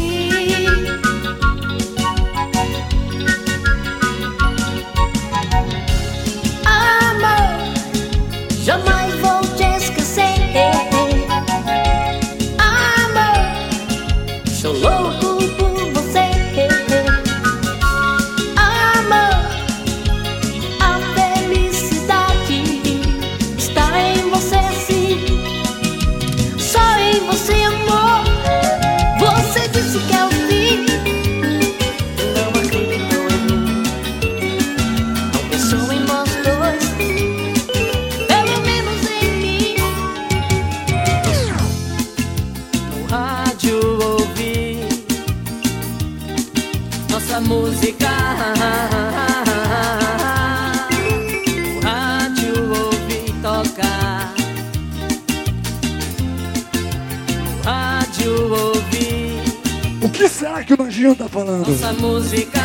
O 60.03 60.09
que 60.09 60.27
será 60.27 60.63
que 60.63 60.73
o 60.73 60.77
Nandinho 60.77 61.15
tá 61.15 61.27
falando? 61.29 61.67
nossa 61.67 61.93
música. 61.93 62.59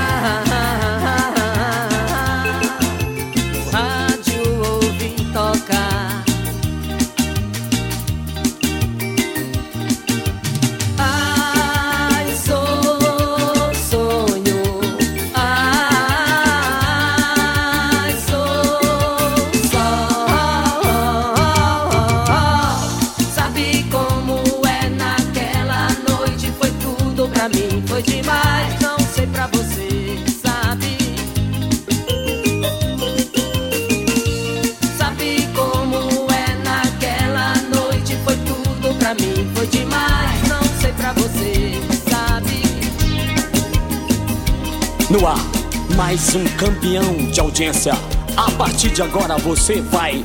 Mais 45.97 46.35
um 46.35 46.45
campeão 46.57 47.17
de 47.31 47.41
audiência. 47.41 47.95
A 48.37 48.51
partir 48.53 48.91
de 48.91 49.01
agora 49.01 49.39
você 49.39 49.81
vai 49.81 50.23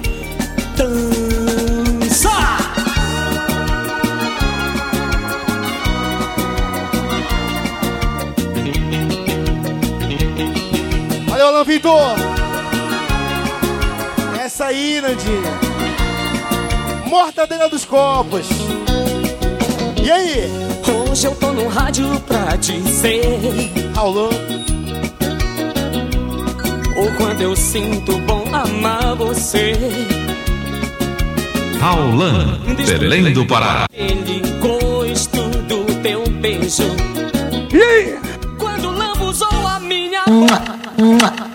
dançar. 0.75 2.59
Valeu, 11.29 11.47
Alan 11.47 11.63
Vitor! 11.63 12.15
Essa 14.43 14.65
aí, 14.65 14.99
Nandinha. 15.01 15.71
Mortadeira 17.05 17.69
dos 17.69 17.85
copos. 17.85 18.47
E 20.03 20.11
aí? 20.11 20.49
Hoje 21.09 21.27
eu 21.27 21.35
tô 21.35 21.53
no 21.53 21.69
rádio 21.69 22.19
pra 22.21 22.57
dizer 22.57 23.21
Raulão 23.95 24.60
O 27.01 27.11
quanto 27.17 27.41
eu 27.41 27.55
sinto 27.55 28.15
bom 28.19 28.45
amar 28.53 29.15
você 29.15 29.73
Raulan, 31.79 32.59
Belém 32.75 33.33
do 33.33 33.43
Pará. 33.43 33.87
Ele 33.91 34.39
gosto 34.59 35.41
do 35.67 35.83
teu 36.03 36.23
beijo 36.29 36.83
E 37.73 37.81
aí? 37.81 38.19
Quando 38.59 38.91
lambuzou 38.91 39.67
a 39.67 39.79
minha 39.79 40.23
boca 40.25 41.51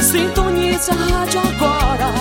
Sintoniza 0.00 0.92
a 0.92 0.96
rádio 0.96 1.40
agora 1.40 2.12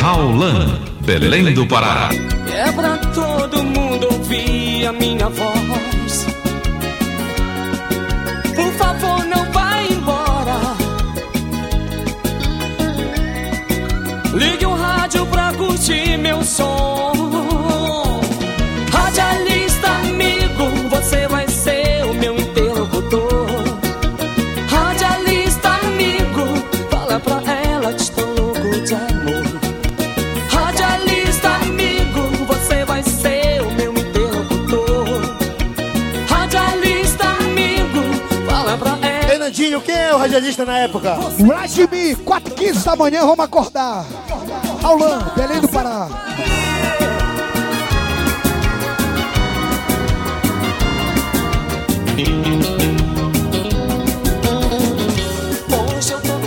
Raulan, 0.00 0.80
Belém 1.02 1.54
do 1.54 1.66
Pará. 1.68 2.08
É 2.52 2.72
pra 2.72 2.96
todo 3.14 3.62
mundo 3.62 4.08
ouvir 4.12 4.86
a 4.86 4.92
minha 4.92 5.28
voz. 5.28 5.59
Radialista 40.40 40.64
na 40.64 40.78
época? 40.78 41.14
Vladimir, 41.38 42.16
4h15 42.16 42.84
da 42.84 42.96
manhã, 42.96 43.20
vamos 43.20 43.40
acordar. 43.40 44.06
Raulan, 44.82 45.30
Belém 45.36 45.60
do 45.60 45.68
Pará. 45.68 46.08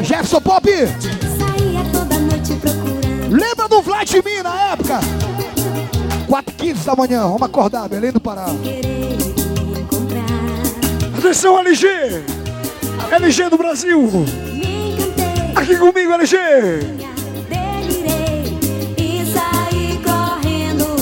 Jefferson 0.02 0.42
Pop, 0.42 0.68
lembra 3.30 3.68
do 3.70 3.82
Vladimir 3.82 4.44
na 4.44 4.72
época? 4.72 5.00
4h15 6.28 6.84
da 6.84 6.96
manhã, 6.96 7.22
vamos 7.24 7.44
acordar, 7.44 7.88
Belém 7.88 8.12
do 8.12 8.20
Pará. 8.20 8.48
Atenção, 11.18 11.60
LG! 11.60 12.43
LG 13.14 13.50
do 13.52 13.58
Brasil! 13.58 14.10
Aqui 15.56 15.78
comigo, 15.78 16.14
LG! 16.14 16.36
delirei 17.48 18.58
e 18.98 19.26
saí 19.32 20.02
correndo 20.04 20.94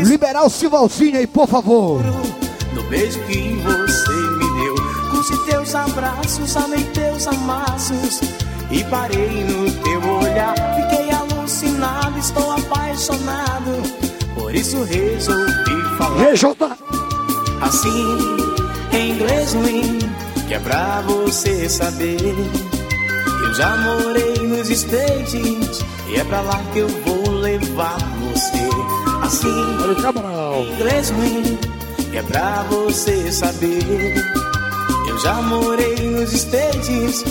Isso 0.00 0.10
Liberar 0.10 0.46
o 0.46 0.50
Silvalzinho 0.50 1.18
aí, 1.18 1.26
por 1.26 1.46
favor! 1.46 2.02
No 2.72 2.82
beijo 2.84 3.20
que 3.24 3.60
você 3.62 4.12
me 4.12 4.62
deu. 4.62 4.74
Curti 5.10 5.36
teus 5.44 5.74
abraços, 5.74 6.56
amei 6.56 6.82
teus 6.84 7.26
amassos. 7.26 8.20
E 8.70 8.84
parei 8.84 9.44
no 9.44 9.70
teu 9.82 10.00
olhar. 10.14 10.54
Fiquei 10.76 11.10
alucinado, 11.10 12.18
estou 12.18 12.52
apaixonado. 12.52 13.82
Por 14.34 14.54
isso 14.54 14.82
resolvi 14.84 15.96
falar. 15.98 16.32
RJ! 16.32 16.44
Assim, 17.60 18.18
em 18.92 19.10
inglês 19.10 19.52
ruim, 19.52 19.98
que 20.46 20.54
é 20.54 20.58
pra 20.58 21.02
você 21.02 21.68
saber. 21.68 22.18
Eu 23.42 23.54
já 23.54 23.76
morei 23.76 24.46
nos 24.46 24.70
States 24.70 25.84
e 26.08 26.16
é 26.16 26.24
pra 26.24 26.40
lá 26.40 26.62
que 26.72 26.78
eu 26.78 26.88
vou 26.88 27.30
levar. 27.30 27.98
Assim, 29.28 29.76
Olha 29.82 29.92
o 29.92 29.96
Cabral! 30.02 30.64
inglês 30.72 31.10
ruim, 31.10 31.58
que 32.10 32.16
é 32.16 32.22
pra 32.22 32.64
você 32.70 33.30
saber. 33.30 34.14
Eu 35.06 35.18
já 35.18 35.34
morei 35.34 35.96
nos 36.10 36.32
States 36.32 37.24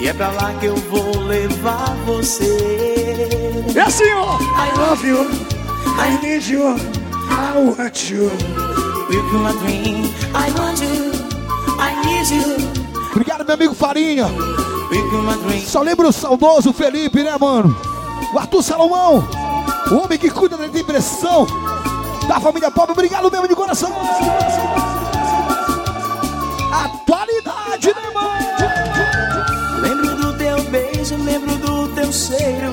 e 0.00 0.08
é 0.08 0.14
pra 0.14 0.30
lá 0.30 0.54
que 0.58 0.64
eu 0.64 0.76
vou 0.76 1.14
levar 1.26 1.94
você. 2.06 3.60
É 3.74 3.80
assim, 3.82 4.10
ó! 4.14 4.38
I 4.38 4.78
love 4.78 5.06
you! 5.06 5.30
I 6.00 6.26
need 6.26 6.50
you! 6.50 6.74
I 7.30 7.78
want 7.78 8.10
you! 8.10 8.30
Be 9.10 9.16
my 9.36 9.52
dream, 9.60 10.04
I 10.34 10.50
want 10.58 10.80
you, 10.80 11.12
I 11.78 11.94
need 12.06 12.34
you. 12.34 12.56
Obrigado, 13.10 13.44
meu 13.44 13.54
amigo 13.54 13.74
Farinha! 13.74 14.26
Só 15.66 15.82
lembra 15.82 16.08
o 16.08 16.12
saudoso 16.12 16.72
Felipe, 16.72 17.22
né, 17.22 17.36
mano? 17.38 17.76
O 18.32 18.38
Arthur 18.38 18.62
Salomão, 18.62 19.28
o 19.92 20.04
homem 20.04 20.18
que 20.18 20.30
cuida 20.30 20.56
da 20.56 20.66
depressão 20.66 21.46
da 22.26 22.40
família 22.40 22.70
pobre. 22.70 22.92
Obrigado 22.92 23.30
mesmo 23.30 23.46
de 23.46 23.54
coração. 23.54 23.92
Atualidade, 26.72 27.88
né, 27.88 28.10
mano? 28.14 29.82
Lembro 29.82 30.16
do 30.16 30.38
teu 30.38 30.62
beijo, 30.64 31.16
lembro 31.16 31.56
do 31.56 31.88
teu 31.88 32.10
cheiro, 32.12 32.72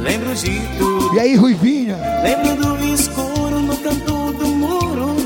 lembro 0.00 0.34
de 0.34 0.60
tudo. 0.76 1.14
E 1.14 1.20
aí, 1.20 1.36
Ruivinha? 1.36 1.98
Lembro 2.22 2.76
do 2.76 2.84
escuro 2.84 3.60
no 3.60 3.76
canto 3.78 4.32
do 4.32 4.46
muro, 4.48 5.16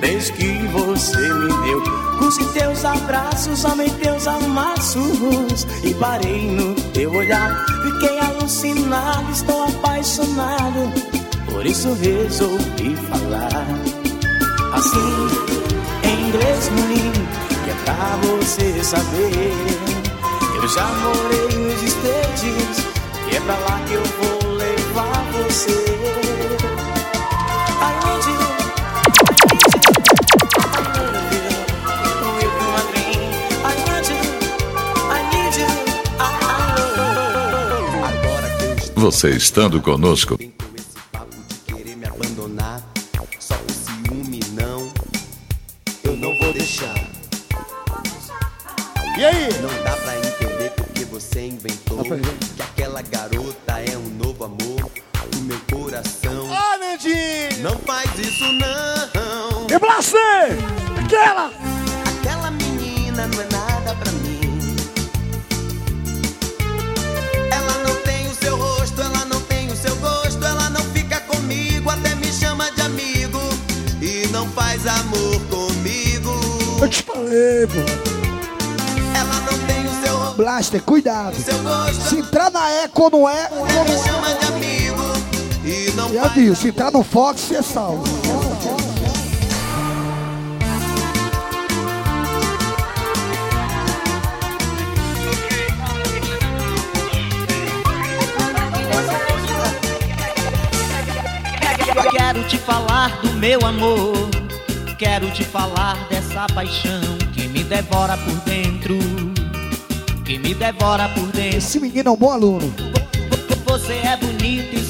beijo 0.00 0.32
que 0.32 0.66
você 0.68 1.16
me 1.16 1.48
deu. 1.64 2.06
Curti 2.18 2.44
teus 2.46 2.84
abraços, 2.84 3.64
amei 3.64 3.90
teus 3.90 4.26
amassos 4.26 5.66
e 5.84 5.92
parei 5.94 6.50
no 6.50 6.74
teu 6.92 7.12
olhar. 7.12 7.64
Fiquei 7.82 8.18
alucinado, 8.18 9.30
estou 9.30 9.64
apaixonado, 9.64 9.95
por 11.50 11.66
isso 11.66 11.92
resolvi 11.94 12.94
falar. 13.10 13.66
Assim, 14.72 15.28
em 16.04 16.28
inglês 16.28 16.68
ruim, 16.68 17.12
que 17.64 17.70
é 17.70 17.74
pra 17.84 18.16
você 18.22 18.84
saber. 18.84 19.52
Eu 20.54 20.68
já 20.68 20.86
morei 20.86 21.48
nos 21.58 21.82
States 21.82 22.86
e 23.32 23.36
é 23.36 23.40
pra 23.40 23.58
lá 23.58 23.80
que 23.86 23.94
eu 23.94 24.04
vou 24.04 24.52
levar 24.52 25.24
você. 25.32 25.84
I 27.80 27.90
want 28.04 28.35
Você 39.06 39.30
estando 39.30 39.80
conosco, 39.80 40.36
viu. 86.46 86.54
Se 86.54 86.68
entrar 86.68 86.92
no 86.92 87.02
Fox, 87.02 87.40
você 87.40 87.56
é 87.56 87.62
salvo. 87.62 88.04
Quero 102.12 102.44
te 102.44 102.58
falar 102.58 103.20
do 103.20 103.32
meu 103.34 103.60
amor. 103.64 104.14
Quero 104.98 105.30
te 105.30 105.44
falar 105.44 105.96
dessa 106.08 106.46
paixão 106.54 107.18
que 107.34 107.48
me 107.48 107.64
devora 107.64 108.16
por 108.16 108.36
dentro. 108.40 108.96
Que 110.24 110.38
me 110.38 110.54
devora 110.54 111.08
por 111.08 111.26
dentro. 111.32 111.58
Esse 111.58 111.80
menino 111.80 112.10
é 112.10 112.12
um 112.12 112.16
bom 112.16 112.30
aluno. 112.30 112.72
Você 113.66 113.94
é 113.94 114.16
bonito 114.16 114.74
e 114.74 114.85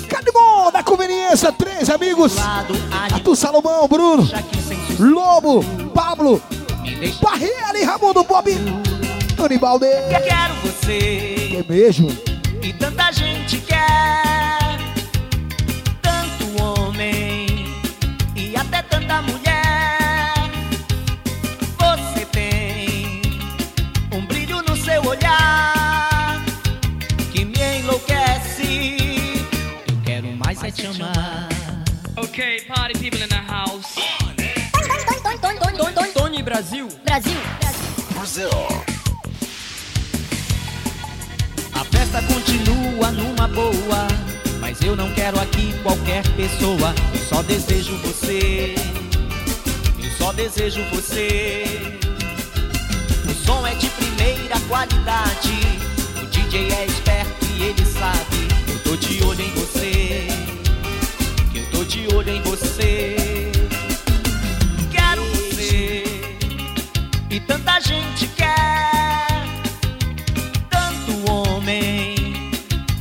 conveniência, 1.46 1.52
três 1.52 1.90
amigos. 1.90 2.36
Arthur 3.12 3.36
Salomão, 3.36 3.86
Bruno, 3.88 4.28
Lobo, 4.98 5.64
Pablo, 5.94 6.42
Barreira 7.20 7.78
e 7.78 7.84
Ramundo 7.84 8.24
Bob, 8.24 8.50
Anibaldi. 9.44 9.86
quero 10.24 10.54
você. 10.62 11.58
É 11.58 11.72
mesmo? 11.72 12.08
E 12.62 12.72
tanta 12.72 13.12
gente 13.12 13.58
quer, 13.58 14.78
tanto 16.02 16.62
homem 16.62 17.66
e 18.34 18.56
até 18.56 18.82
tanta 18.82 19.22
mulher. 19.22 20.32
Você 21.78 22.24
tem 22.26 23.22
um 24.12 24.24
brilho 24.26 24.62
no 24.62 24.76
seu 24.76 25.04
olhar 25.04 26.42
que 27.32 27.44
me 27.44 27.78
enlouquece. 27.80 28.96
Eu 29.86 29.96
quero 30.04 30.28
mais 30.36 30.62
é 30.62 30.70
te 30.70 30.86
amar. 30.86 31.25
Party 32.68 32.98
people 32.98 33.22
in 33.22 33.28
the 33.28 33.36
house. 33.36 33.94
Tony 36.14 36.42
Brasil. 36.42 36.88
Brasil. 37.04 37.38
Brasil. 38.10 38.50
A 41.72 41.84
festa 41.84 42.20
continua 42.22 43.12
numa 43.12 43.46
boa, 43.46 44.08
mas 44.58 44.80
eu 44.82 44.96
não 44.96 45.12
quero 45.14 45.38
aqui 45.40 45.72
qualquer 45.84 46.24
pessoa. 46.34 46.92
Eu 47.14 47.20
só 47.20 47.42
desejo 47.42 47.96
você. 47.98 48.74
Eu 50.02 50.10
só 50.18 50.32
desejo 50.32 50.82
você. 50.90 51.64
O 53.30 53.34
som 53.46 53.64
é 53.64 53.76
de 53.76 53.88
primeira 53.90 54.58
qualidade. 54.68 55.54
O 56.20 56.26
DJ 56.26 56.72
é 56.72 56.86
esperto 56.86 57.46
e 57.56 57.62
ele 57.62 57.84
sabe. 57.84 58.48
Eu 58.68 58.78
tô 58.82 58.96
de 58.96 59.22
olho 59.22 59.40
em 59.40 59.50
você. 59.52 59.65
Tô 61.76 61.84
de 61.84 62.08
olho 62.14 62.30
em 62.30 62.40
você. 62.40 63.52
Quero 64.90 65.22
você. 65.26 66.04
E 67.28 67.38
tanta 67.38 67.78
gente 67.80 68.26
quer 68.28 69.26
tanto 70.70 71.30
homem 71.30 72.14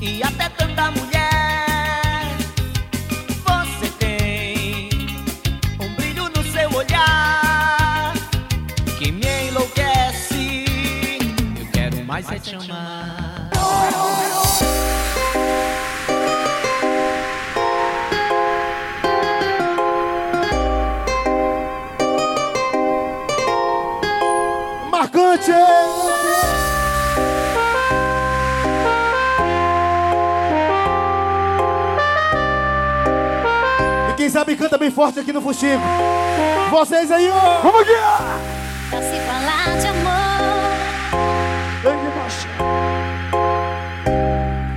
e 0.01 0.21
até 0.21 0.49
tanta 0.49 0.91
mulher. 0.91 2.35
Você 3.45 3.88
tem 3.97 4.89
um 5.79 5.95
brilho 5.95 6.29
no 6.35 6.43
seu 6.43 6.69
olhar 6.73 8.13
que 8.99 9.09
me 9.09 9.47
enlouquece. 9.47 10.65
Eu 11.57 11.65
quero 11.71 12.03
mais 12.03 12.29
é 12.29 12.39
te 12.39 12.55
amar. 12.55 12.94
Sabe 34.36 34.58
canta 34.58 34.78
bem 34.78 34.91
forte 34.91 35.17
aqui 35.17 35.32
no 35.32 35.41
Fuxico. 35.41 35.82
Vocês 36.69 37.10
aí, 37.10 37.32
ó! 37.32 37.62
Vamos 37.62 37.80
aqui! 37.80 37.93
Pra 38.89 39.02
se 39.02 39.17
falar 39.21 39.78
de 39.80 39.88
amor, 39.88 40.76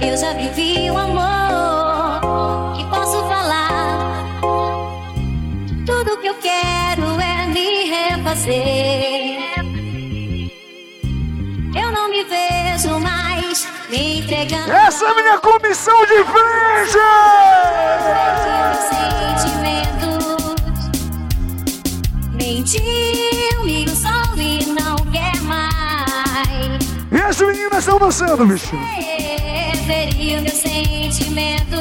eu 0.00 0.16
já 0.16 0.32
vivi 0.34 0.88
um 0.92 0.96
amor 0.96 2.76
que 2.76 2.84
posso 2.84 3.20
falar. 3.26 4.24
Tudo 5.84 6.18
que 6.18 6.28
eu 6.28 6.36
quero 6.36 7.20
é 7.20 7.46
me 7.48 7.90
refazer. 7.90 9.58
Eu 11.74 11.90
não 11.90 12.08
me 12.08 12.22
vejo 12.22 13.00
mais 13.00 13.66
me 13.90 14.20
entregando. 14.20 14.70
Essa 14.70 15.04
é 15.04 15.08
a 15.08 15.14
minha 15.14 15.38
comissão 15.40 16.06
de 16.06 16.22
frente! 16.22 16.98
Sentimentos. 22.68 22.74
Mentiu, 22.74 23.64
me 23.64 23.84
usou 23.86 24.36
e 24.36 24.66
não 24.66 24.96
quer 25.10 25.40
mais. 25.40 26.84
E 27.10 27.16
as 27.16 27.40
meninas 27.40 27.78
estão 27.78 27.98
dançando, 27.98 28.46
bicho. 28.46 28.76
Feriu 29.86 30.42
meus 30.42 30.52
sentimentos. 30.52 31.78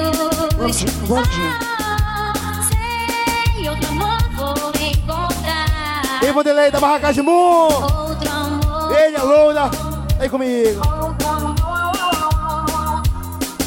Sem 2.69 3.69
outro 3.69 3.89
amor 3.89 4.17
vou 4.33 4.71
encontrar. 4.79 6.23
Ei, 6.23 6.31
Vanderlei 6.31 6.71
da 6.71 6.79
Barraca 6.79 7.11
de 7.11 7.21
Moon! 7.21 7.67
Outro 7.67 8.31
amor. 8.31 8.97
Ele, 8.97 9.17
a 9.17 9.23
Loura, 9.23 9.69
vem 10.17 10.29
comigo. 10.29 10.79
Outro 10.87 11.27
amor. 11.27 11.57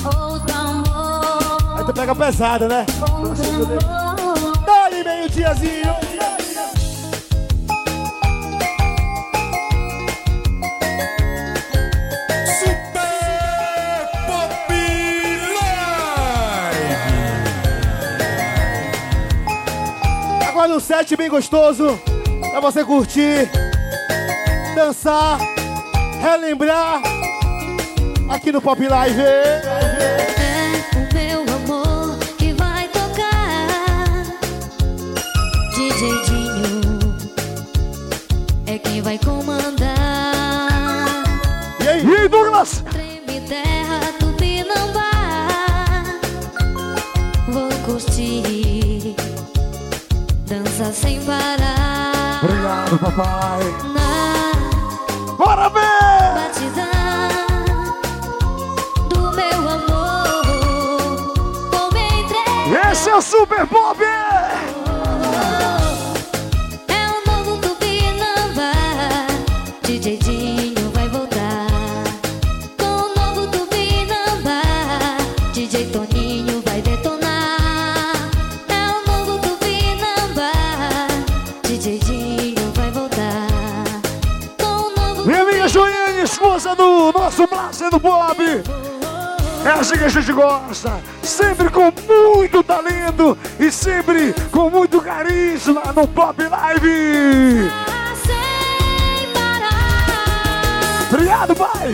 Outro 0.07 0.57
amor. 0.57 1.79
Aí 1.79 1.85
tu 1.85 1.93
pega 1.93 2.15
pesada, 2.15 2.67
né? 2.67 2.87
Dá-lhe 4.65 5.05
meio 5.05 5.29
diazinho. 5.29 6.10
Um 20.81 20.83
set 20.83 21.15
bem 21.15 21.29
gostoso 21.29 22.01
pra 22.51 22.59
você 22.59 22.83
curtir, 22.83 23.51
dançar, 24.75 25.39
relembrar 26.23 27.03
aqui 28.31 28.51
no 28.51 28.63
Pop 28.63 28.83
Live. 28.89 29.70
parar. 51.21 52.41
Obrigado, 52.43 52.99
papai. 52.99 53.63
Na 53.95 54.41
Bora 55.37 55.69
ver! 55.71 55.81
do 59.09 59.33
meu 59.33 59.69
amor, 59.69 61.35
vou 61.71 61.93
me 61.93 62.23
entregar. 62.23 62.93
Esse 62.93 63.09
é 63.09 63.17
o 63.17 63.23
Super 63.23 63.67
Bob! 63.67 64.03
É 66.89 67.09
o 67.09 67.31
novo 67.31 67.57
Tupinambá, 67.59 68.73
DJ 69.83 70.19
DJ. 70.19 70.40
Do 87.31 87.43
nosso 87.43 87.49
Plácido 87.49 87.99
Bob. 87.99 88.43
É 89.65 89.69
assim 89.69 89.97
que 89.97 90.05
a 90.05 90.09
gente 90.09 90.33
gosta. 90.33 91.01
Sempre 91.23 91.71
com 91.71 91.93
muito 92.09 92.63
talento 92.63 93.39
e 93.59 93.71
sempre 93.71 94.35
com 94.51 94.71
muito 94.71 95.01
carisma 95.01 95.83
no 95.95 96.09
Pop 96.09 96.43
Live. 96.43 97.71
Obrigado, 101.13 101.57
pai. 101.57 101.91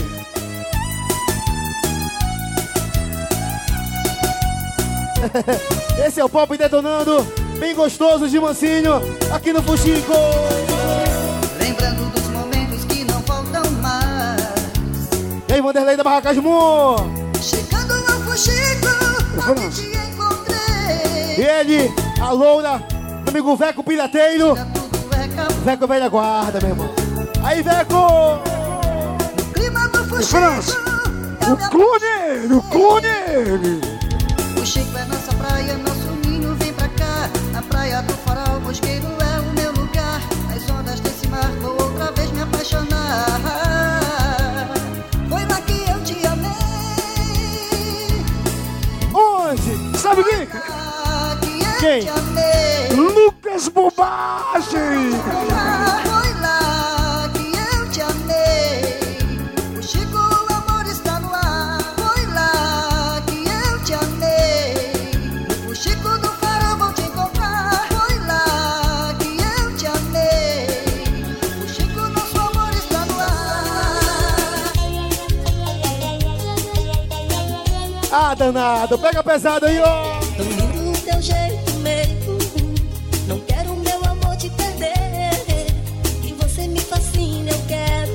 Esse 6.07 6.21
é 6.21 6.25
o 6.25 6.29
Pop 6.29 6.57
Detonando, 6.57 7.27
bem 7.59 7.75
gostoso 7.75 8.29
de 8.29 8.39
mansinho, 8.39 9.01
aqui 9.33 9.53
no 9.53 9.63
Fuxico. 9.63 10.13
Lembrando 11.59 12.13
dos 12.13 12.26
aí, 15.57 15.63
Vanderlei 15.63 15.97
da 15.97 16.05
Barracasmo. 16.05 16.97
Chegando 17.41 17.95
no 17.97 18.25
Fuxico, 18.25 18.89
onde 19.49 19.71
te 19.71 19.97
encontrei. 19.97 21.37
E 21.39 21.43
ele, 21.43 21.95
a 22.21 22.31
Loura, 22.31 22.83
amigo 23.27 23.57
Veco 23.57 23.83
Pirateiro. 23.83 24.55
Veco 25.65 25.87
velha 25.87 26.09
guarda, 26.09 26.61
meu 26.61 26.71
irmão. 26.71 26.91
Aí, 27.43 27.63
Veco! 27.63 28.41
Clima 29.55 29.89
do 29.89 30.17
O 30.17 30.23
França, 30.23 30.77
o 31.43 31.71
clone, 31.71 32.55
o 32.55 32.63
clone. 32.63 33.96
Quem? 51.87 52.03
Lucas 52.97 53.69
Bobagem. 53.69 55.13
Foi 56.03 56.35
lá 56.41 57.31
que 57.33 57.57
eu 57.57 57.89
te 57.93 58.01
amei. 58.01 58.99
O 59.79 59.81
Chico, 59.81 60.19
o 60.19 60.53
amor 60.53 60.85
está 60.91 61.21
no 61.21 61.33
ar. 61.33 61.79
Foi 61.95 62.27
lá 62.35 63.23
que 63.25 63.45
eu 63.49 63.85
te 63.85 63.95
amei. 63.95 64.75
O 65.71 65.75
Chico 65.77 66.19
do 66.19 66.27
farol 66.41 66.77
vou 66.77 66.93
te 66.93 67.03
encontrar. 67.03 67.87
Foi 67.89 68.19
lá 68.27 69.15
que 69.21 69.37
eu 69.41 69.77
te 69.77 69.87
amei. 69.87 70.67
O 71.63 71.69
Chico, 71.69 72.01
nosso 72.01 72.37
amor 72.37 72.75
está 72.75 73.05
no 73.07 73.21
ar. 73.21 74.73
Ah, 78.11 78.35
danado, 78.35 78.99
pega 78.99 79.23
pesado 79.23 79.67
aí, 79.67 79.79
ó. 79.79 80.19
Tão 80.37 80.47
lindo 80.47 80.91
o 80.91 81.01
teu 81.01 81.23
jeito 81.23 81.66
mesmo. 81.87 82.39
Não 83.29 83.39
quero 83.41 83.77
meu 83.77 84.05
amor 84.05 84.37
te 84.37 84.51
perder. 84.51 85.45
E 86.25 86.33
você 86.33 86.67
me 86.67 86.81
fascina, 86.81 87.51
eu 87.51 87.61
quero. 87.69 88.13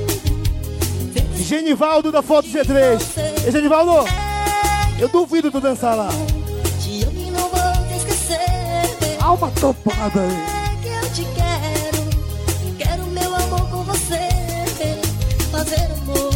Genivaldo 1.37 2.11
da 2.11 2.21
Foto 2.21 2.49
G3. 2.49 3.01
E 3.47 3.51
Genivaldo, 3.51 4.05
eu 4.99 5.07
duvido 5.07 5.49
tu 5.49 5.61
dançar 5.61 5.95
lá. 5.95 6.09
Te 6.81 7.03
amo 7.03 7.19
e 7.19 7.31
não 7.31 7.47
vou 7.49 7.87
te 7.87 7.97
esquecer. 7.97 8.39
Uma 9.19 9.51
topada 9.51 10.21
aí. 10.21 10.37
É 10.67 10.75
que 10.81 10.89
eu 10.89 11.13
te 11.13 11.23
quero. 11.33 12.01
Quero 12.77 13.05
meu 13.07 13.35
amor 13.35 13.69
com 13.69 13.83
você. 13.83 14.29
Fazer 15.51 15.89
amor. 15.91 16.31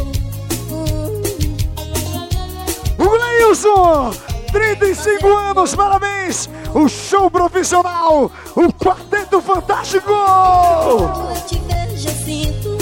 O 2.98 3.10
Gleilson, 3.10 4.12
35 4.52 5.28
anos, 5.28 5.76
parabéns! 5.76 6.50
O 6.76 6.90
show 6.90 7.32
profissional, 7.32 8.30
o 8.54 8.74
Quarteto 8.74 9.42
Fantástico! 9.42 10.12
Quando 10.12 11.30
eu 11.30 11.42
te 11.46 11.58
vejo, 11.60 12.10
eu 12.10 12.16
sinto 12.16 12.78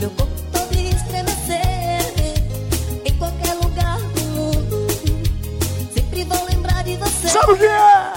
meu 0.00 0.10
corpo 0.10 0.32
todo 0.50 0.74
estremecer. 0.74 2.34
Em 3.04 3.14
qualquer 3.16 3.54
lugar 3.62 4.00
do 4.00 4.20
mundo, 4.22 4.88
sempre 5.94 6.24
vou 6.24 6.44
lembrar 6.46 6.82
de 6.82 6.96
você. 6.96 7.28
Sabe 7.28 7.52
o 7.52 7.56
que 7.56 7.66
é? 7.66 8.12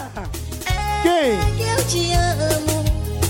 Quem? 1.03 1.33
É 1.33 1.53
que 1.55 1.61
eu 1.61 1.87
te 1.87 2.13
amo, 2.13 2.83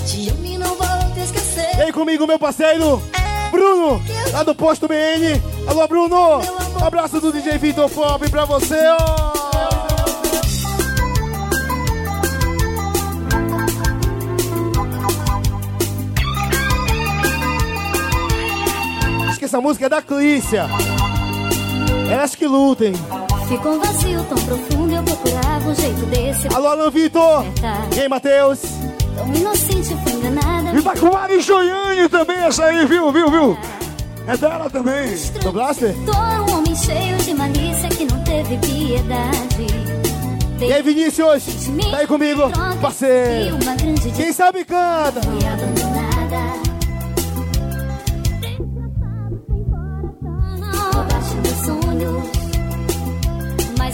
te 0.07 0.29
amo 0.29 0.45
e 0.45 0.57
não 0.57 0.75
vou 0.75 1.13
te 1.13 1.19
esquecer. 1.19 1.75
Vem 1.75 1.91
comigo, 1.91 2.25
meu 2.25 2.39
parceiro, 2.39 3.03
Bruno, 3.51 4.01
lá 4.31 4.43
do 4.43 4.55
Posto 4.55 4.87
BN. 4.87 5.41
Alô, 5.67 5.85
Bruno, 5.89 6.39
abraço 6.81 7.19
do 7.19 7.33
DJ 7.33 7.57
Vitor 7.57 7.89
Pop 7.89 8.29
pra 8.29 8.45
você, 8.45 8.79
ó. 8.97 9.28
Essa 19.49 19.59
música 19.59 19.87
é 19.87 19.89
da 19.89 19.99
Clícia. 19.99 20.67
Elas 22.07 22.35
que 22.35 22.45
lutem. 22.45 22.93
Ficou 23.47 23.73
um 23.73 23.79
vazio 23.79 24.23
tão 24.25 24.37
profundo 24.37 24.93
eu 24.93 25.01
procurava 25.01 25.69
um 25.69 25.73
jeito 25.73 26.05
desse. 26.05 26.47
Alô, 26.53 26.67
Alan 26.67 26.91
Vitor. 26.91 27.43
E 27.95 27.99
aí, 27.99 28.07
Matheus? 28.07 28.59
Tão 29.15 29.33
inocente, 29.33 29.97
fui 30.03 30.11
enganada. 30.13 30.77
E 30.77 30.81
tá 30.83 30.95
com 30.95 31.11
Mari 31.11 31.41
Joiane 31.41 32.07
também, 32.09 32.37
essa 32.37 32.65
aí, 32.65 32.85
viu, 32.85 33.11
viu, 33.11 33.31
viu? 33.31 33.57
É 34.27 34.37
dela 34.37 34.69
também. 34.69 35.15
Do 35.41 35.51
Blaster? 35.51 35.95
Tô 36.05 36.11
um 36.11 36.57
homem 36.59 36.75
cheio 36.75 37.17
de 37.17 37.33
malícia 37.33 37.89
que 37.89 38.05
não 38.05 38.23
teve 38.23 38.55
piedade. 38.59 39.89
E 40.61 40.71
aí, 40.71 40.83
Vinícius? 40.83 41.43
Tá 41.89 41.97
aí 41.97 42.05
comigo, 42.05 42.43
parceiro. 42.79 43.57
Quem 44.15 44.31
sabe 44.31 44.63
canta. 44.63 45.21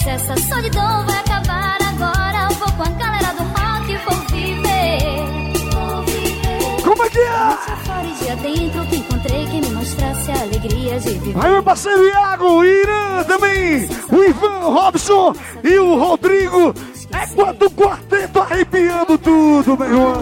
Mas 0.06 0.22
essa 0.22 0.38
solidão 0.38 1.04
vai 1.08 1.18
acabar 1.18 1.80
agora. 1.82 2.48
Vou 2.60 2.72
com 2.74 2.84
a 2.84 2.90
galera 2.90 3.34
do 3.34 3.42
rock 3.42 3.92
e 3.92 3.98
vou 3.98 4.16
viver. 4.30 5.26
Vou 5.72 6.04
viver. 6.04 6.84
Como 6.84 7.04
é 7.04 7.10
que 7.10 7.18
é? 7.18 7.58
Fora 7.84 8.06
e 8.06 8.14
dia 8.24 8.36
dentro 8.36 8.86
que 8.86 8.98
encontrei 8.98 9.48
quem 9.48 9.62
me 9.62 9.70
mostrasse 9.72 10.30
a 10.30 10.42
alegria 10.42 11.00
de 11.00 11.10
viver. 11.10 11.44
Aí 11.44 11.52
meu 11.52 11.64
parceiro 11.64 12.08
Iago, 12.08 12.64
Irã 12.64 13.24
também, 13.24 13.90
o 14.12 14.24
Ivan 14.24 14.60
Robson 14.60 15.34
e 15.64 15.80
o 15.80 15.98
Rodrigo. 15.98 16.72
É 17.12 17.26
quando 17.34 17.66
o 17.66 17.72
quarteto 17.72 18.40
arrepiando 18.42 19.18
tudo, 19.18 19.76
meu 19.76 19.88
irmão. 19.88 20.22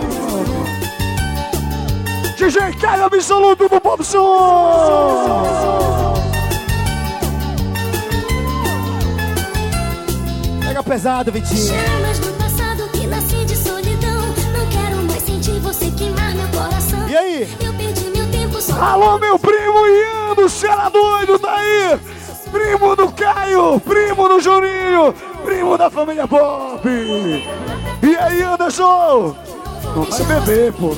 DJ 2.38 2.72
Caio 2.80 3.04
Absoluto 3.04 3.68
do 3.68 3.80
Bobson. 3.82 4.24
Pega 10.84 10.96
pesado, 10.96 11.32
Vitinho. 11.32 11.68
Chamas 11.68 12.20
do 12.20 12.34
passado 12.34 12.90
que 12.90 13.08
nasci 13.08 13.46
de 13.46 13.56
solidão. 13.56 14.22
Não 14.54 14.68
quero 14.70 14.98
mais 15.04 15.24
sentir 15.24 15.60
você 15.60 15.90
queimar 15.92 16.36
meu 16.36 16.48
coração. 16.50 17.08
E 17.08 17.16
aí? 17.18 17.58
Eu 17.62 17.74
perdi 17.74 18.06
meu 18.16 18.30
tempo 18.30 18.62
só. 18.62 18.74
Alô, 18.82 19.18
meu 19.18 19.40
primo 19.40 19.88
Ian 19.88 20.36
do 20.36 20.50
Cera 20.50 20.90
Doido, 20.90 21.40
tá 21.40 21.56
aí? 21.56 22.00
Primo 22.52 22.96
do 22.96 23.12
Caio, 23.12 23.80
primo 23.80 24.28
do 24.28 24.40
Juninho, 24.40 25.14
primo 25.44 25.78
da 25.78 25.90
família 25.90 26.28
Pop. 26.28 26.88
E 26.88 28.16
aí, 28.16 28.44
Anderson? 28.44 29.36
Não 29.96 30.04
vai 30.04 30.24
beber, 30.24 30.74
pô. 30.74 30.96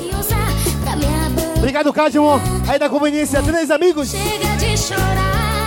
Obrigado, 1.56 1.92
Cadmo. 1.92 2.40
Aí 2.68 2.78
da 2.78 2.88
conveniência, 2.88 3.42
três 3.42 3.70
amigos. 3.70 4.10
Chega 4.10 4.56
de 4.56 4.76
chorar. 4.76 5.66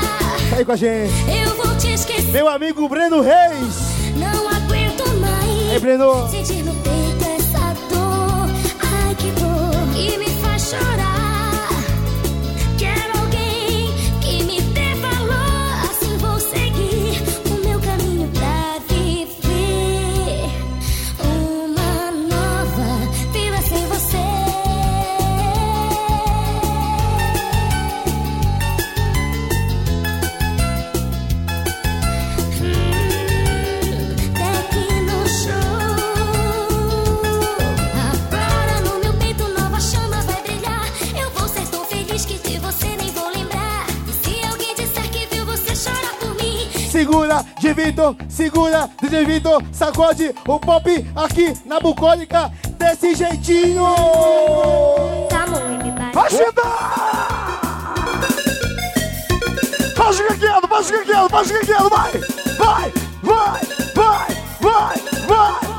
Tá 0.49 0.57
aí 0.57 0.65
com 0.65 0.71
a 0.71 0.75
gente. 0.75 1.13
Eu 1.27 1.55
vou 1.55 1.75
te 1.77 1.93
esquecer. 1.93 2.31
Meu 2.31 2.47
amigo 2.47 2.87
Breno 2.87 3.21
Reis. 3.21 3.98
Não 4.19 4.49
aguento 4.49 5.07
mais. 5.19 5.71
Aí, 5.71 5.79
Breno. 5.79 6.27
Segura, 47.09 47.43
de 47.59 47.73
Vitor, 47.73 48.15
segura, 48.29 48.89
DJ 49.01 49.25
Vitor, 49.25 49.63
sacode 49.71 50.35
o 50.47 50.59
pop 50.59 51.07
aqui 51.15 51.57
na 51.65 51.79
bucólica 51.79 52.51
desse 52.77 53.15
jeitinho. 53.15 53.83
Vai 56.13 56.29
sentar! 56.29 57.59
Faz 59.95 60.19
o 60.19 60.27
que 60.27 60.37
quero, 60.37 60.67
faz 60.67 60.89
o 60.89 60.93
que 60.93 61.05
quero, 61.05 61.29
faz 61.29 61.49
o 61.49 61.53
que 61.53 61.65
quero, 61.65 61.89
vai! 61.89 62.11
Vai, 62.57 62.93
vai, 63.23 63.61
vai, 63.95 64.27
vai, 64.61 64.97
vai! 65.27 65.69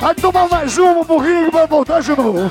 Vai 0.00 0.14
tomar 0.14 0.48
mais 0.48 0.78
uma, 0.78 1.04
burrinho, 1.04 1.50
vai 1.50 1.66
voltar 1.66 2.00
de 2.00 2.16
novo. 2.16 2.50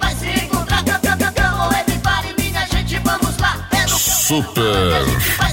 vai 0.00 0.14
se 0.16 0.44
encontrar. 0.44 0.82
Come 0.82 1.60
on, 1.60 1.72
everybody, 1.72 2.34
minha 2.38 2.66
gente, 2.66 2.98
vamos 2.98 3.36
lá. 3.38 3.68
É 3.72 3.82
no 3.82 3.98
Super 3.98 5.47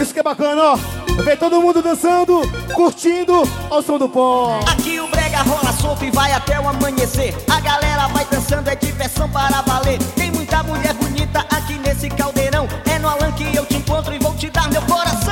Isso 0.00 0.14
que 0.14 0.20
é 0.20 0.22
bacana, 0.22 0.62
ó. 0.62 0.78
Vê 1.22 1.36
todo 1.36 1.60
mundo 1.60 1.82
dançando, 1.82 2.42
curtindo 2.74 3.42
ao 3.68 3.82
som 3.82 3.98
do 3.98 4.08
pó. 4.08 4.60
Aqui 4.70 5.00
o 5.00 5.08
brega 5.08 5.42
rola 5.42 5.72
solto 5.72 6.04
e 6.04 6.10
vai 6.10 6.32
até 6.32 6.58
o 6.60 6.68
amanhecer. 6.68 7.34
A 7.50 7.60
galera 7.60 8.06
vai 8.08 8.24
dançando, 8.24 8.68
é 8.68 8.76
diversão 8.76 9.28
para 9.28 9.60
valer. 9.62 9.98
Tem 10.14 10.30
muita 10.30 10.62
mulher 10.62 10.94
bonita 10.94 11.40
aqui 11.50 11.74
nesse 11.80 12.08
caldeirão. 12.08 12.68
É 12.86 12.98
no 12.98 13.08
Alan 13.08 13.32
que 13.32 13.54
eu 13.54 13.66
te 13.66 13.76
encontro 13.76 14.14
e 14.14 14.18
vou 14.18 14.34
te 14.36 14.48
dar 14.48 14.70
meu 14.70 14.82
coração. 14.82 15.27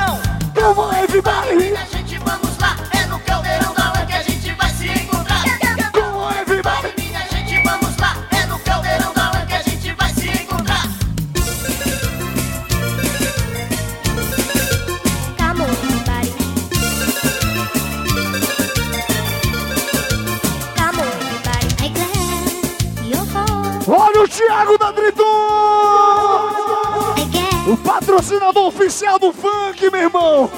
Oficial 28.87 29.19
do 29.19 29.33
funk, 29.33 29.89
meu 29.91 30.01
irmão! 30.01 30.49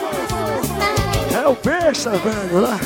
É 1.34 1.48
o 1.48 1.56
besta, 1.56 2.12
velho, 2.12 2.62
né? 2.62 2.80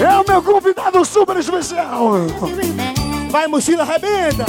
É 0.00 0.20
o 0.20 0.24
meu 0.24 0.40
convidado 0.40 1.04
super 1.04 1.36
especial! 1.38 2.12
Vai, 3.30 3.48
mochila, 3.48 3.82
arrebenta! 3.82 4.44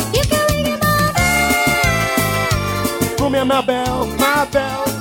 Com 3.17 3.31
minha 3.31 3.43
Mabel, 3.43 4.05
Mabel. 4.19 4.96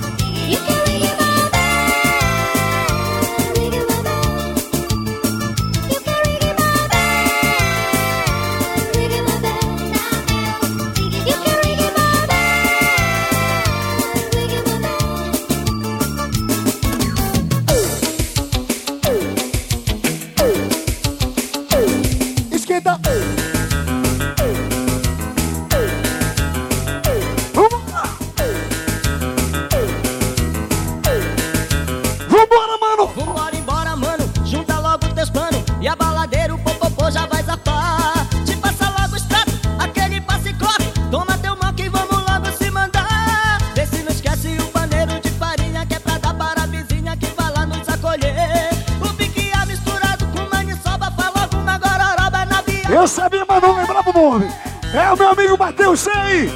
Matheus 55.97 56.01
Sei! 56.01 56.51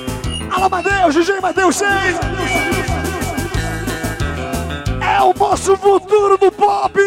Alô, 0.50 0.68
Matheus, 0.68 1.14
DJ 1.14 1.40
Matheus 1.40 1.76
Sei! 1.76 1.88
É 5.00 5.22
o 5.22 5.32
nosso 5.32 5.76
futuro 5.78 6.36
do 6.36 6.52
pop! 6.52 7.00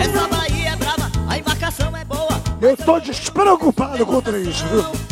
Essa 0.00 0.26
Bahia 0.26 0.70
é 0.70 0.76
brava, 0.76 1.10
a 1.28 1.38
embarcação 1.38 1.96
é 1.96 2.04
boa. 2.04 2.42
Eu 2.60 2.76
tô 2.76 2.98
despreocupado 2.98 4.04
contra 4.04 4.36
isso, 4.38 4.64
viu? 4.66 5.05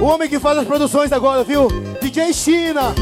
O 0.00 0.04
homem 0.04 0.28
que 0.28 0.38
faz 0.38 0.58
as 0.58 0.66
produções 0.66 1.12
agora, 1.12 1.42
viu? 1.44 1.68
DJ 2.00 2.32
China. 2.32 2.94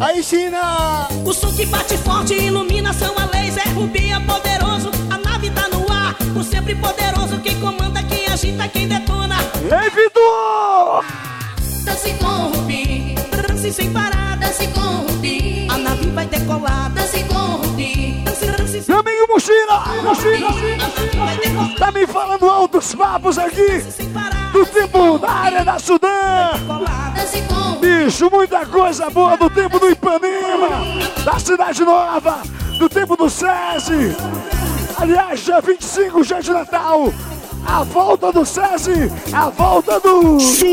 Aí, 0.00 0.22
China! 0.22 1.08
O 1.24 1.32
som 1.32 1.52
que 1.52 1.64
bate 1.66 1.96
forte, 1.98 2.34
iluminação 2.34 3.14
a 3.16 3.24
laser, 3.36 3.74
Rubi 3.74 4.12
é 4.12 4.20
poderoso, 4.20 4.90
a 5.10 5.18
nave 5.18 5.50
tá 5.50 5.68
no 5.68 5.90
ar. 5.90 6.16
O 6.36 6.42
sempre 6.42 6.74
poderoso, 6.74 7.40
quem 7.40 7.58
comanda, 7.60 8.02
quem 8.02 8.26
agita, 8.26 8.68
quem 8.68 8.88
detona. 8.88 9.36
Ei, 9.62 9.90
Vitor! 9.90 11.04
Dance 11.84 12.12
com 12.14 12.26
o 12.26 12.52
Rubi, 12.52 13.14
dance 13.30 13.72
sem 13.72 13.92
parar, 13.92 14.36
dance 14.38 14.66
com 14.68 14.80
o 14.80 15.06
Rubi. 15.06 15.68
A 15.70 15.78
nave 15.78 16.10
vai 16.10 16.26
decolar, 16.26 16.90
dance 16.90 17.24
com 17.24 17.34
o 17.34 17.56
Rubi, 17.62 18.22
dance, 18.24 18.46
dance 18.46 18.84
Meu 18.88 19.00
amigo 19.00 19.26
Mochila! 19.28 19.84
Mochila! 20.02 21.78
Tá 21.78 21.90
me 21.90 22.06
falando 22.06 22.48
altos 22.48 22.94
papos 22.94 23.38
aqui! 23.38 23.84
Do 24.52 24.66
tempo 24.66 25.18
da 25.18 25.30
área 25.30 25.64
da 25.64 25.78
Sudã! 25.78 26.01
Bicho, 27.80 28.28
muita 28.30 28.66
coisa 28.66 29.08
boa 29.10 29.36
do 29.36 29.48
tempo 29.48 29.78
do 29.78 29.88
Ipanema! 29.88 30.68
Da 31.24 31.38
Cidade 31.38 31.84
Nova! 31.84 32.42
Do 32.78 32.88
tempo 32.88 33.16
do 33.16 33.30
SESI! 33.30 34.16
Aliás, 34.98 35.40
dia 35.40 35.60
25, 35.60 36.22
dia 36.24 36.40
de 36.40 36.52
Natal! 36.52 37.12
A 37.66 37.82
volta 37.84 38.32
do 38.32 38.44
SESI! 38.44 39.10
A 39.32 39.48
volta 39.50 39.98
do... 40.00 40.38
Super 40.40 40.72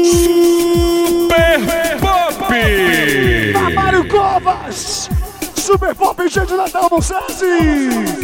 Pop! 2.00 2.40
Da 3.54 3.70
Mário 3.70 4.08
Covas! 4.08 5.10
Super 5.56 5.96
Pop 5.96 6.28
dia 6.28 6.46
de 6.46 6.54
Natal 6.56 6.90
no 6.92 7.02
SESI! 7.02 8.19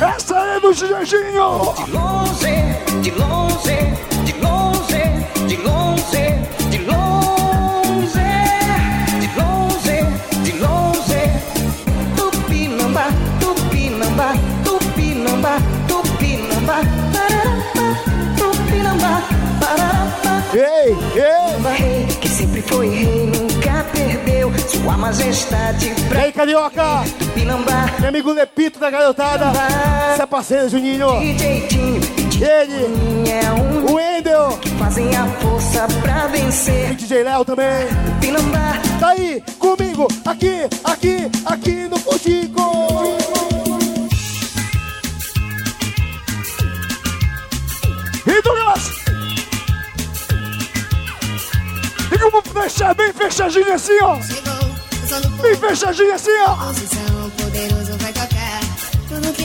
Essa 0.00 0.36
é 0.36 0.60
do 0.60 0.72
Jejinho! 0.72 1.74
De 1.84 1.90
longe, 1.92 2.54
de 3.02 3.10
longe, 3.12 3.76
de 4.24 4.32
longe, 4.40 5.02
de 5.46 5.56
longe, 5.56 6.24
de 6.70 6.78
longe, 6.84 8.28
de 9.20 9.28
longe, 9.38 9.96
de 10.42 10.52
longe. 10.58 11.20
Tupinambá, 12.16 13.06
Tupinambá, 13.40 14.34
Tupinambá, 14.64 15.54
Tupinambá, 15.88 16.80
Tupinambá, 17.16 17.92
Tupinambá, 18.36 19.14
Ei, 20.54 20.96
ei! 21.20 21.45
Majestade. 25.06 25.94
E 26.12 26.16
aí, 26.18 26.32
Carioca? 26.32 26.82
Pinambá. 27.32 27.86
Meu 28.00 28.08
amigo 28.08 28.32
Lepito 28.32 28.80
da 28.80 28.90
garotada. 28.90 29.52
Você 30.14 30.22
é 30.22 30.26
parceiro, 30.26 30.68
Juninho. 30.68 31.20
DJ 31.20 31.66
Tinho. 31.68 32.00
Ele. 32.36 33.30
É 33.30 33.52
um 33.52 33.86
O 33.86 33.94
Wendel. 33.94 34.58
fazem 34.78 35.14
a 35.14 35.26
força 35.40 35.86
pra 36.02 36.26
vencer. 36.26 36.90
E 36.90 36.94
DJ 36.96 37.22
Léo 37.22 37.44
também. 37.44 37.86
Pinambá. 38.20 38.80
Tá 38.98 39.10
aí, 39.10 39.42
comigo, 39.58 40.08
aqui, 40.24 40.68
aqui, 40.82 41.30
aqui 41.44 41.88
no 41.88 41.98
Fuxico. 41.98 42.62
E 48.26 48.42
Douglas! 48.42 48.90
E 52.10 52.18
como 52.18 52.42
fechar 52.42 52.94
bem 52.94 53.12
fechadinho 53.12 53.72
assim, 53.72 53.98
ó. 54.02 54.55
Bem 55.40 55.54
fechadinho 55.54 56.14
assim, 56.14 56.30
ó. 56.46 56.56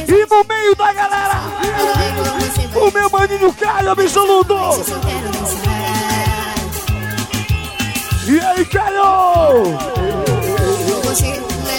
E 0.08 0.26
no 0.26 0.44
meio 0.44 0.76
da 0.76 0.92
galera, 0.92 1.42
o 2.76 2.92
meu 2.92 3.10
maninho 3.10 3.54
Caio 3.54 3.92
absoluto. 3.92 4.56
E 8.28 8.40
aí, 8.40 8.66
Caio? 8.66 9.78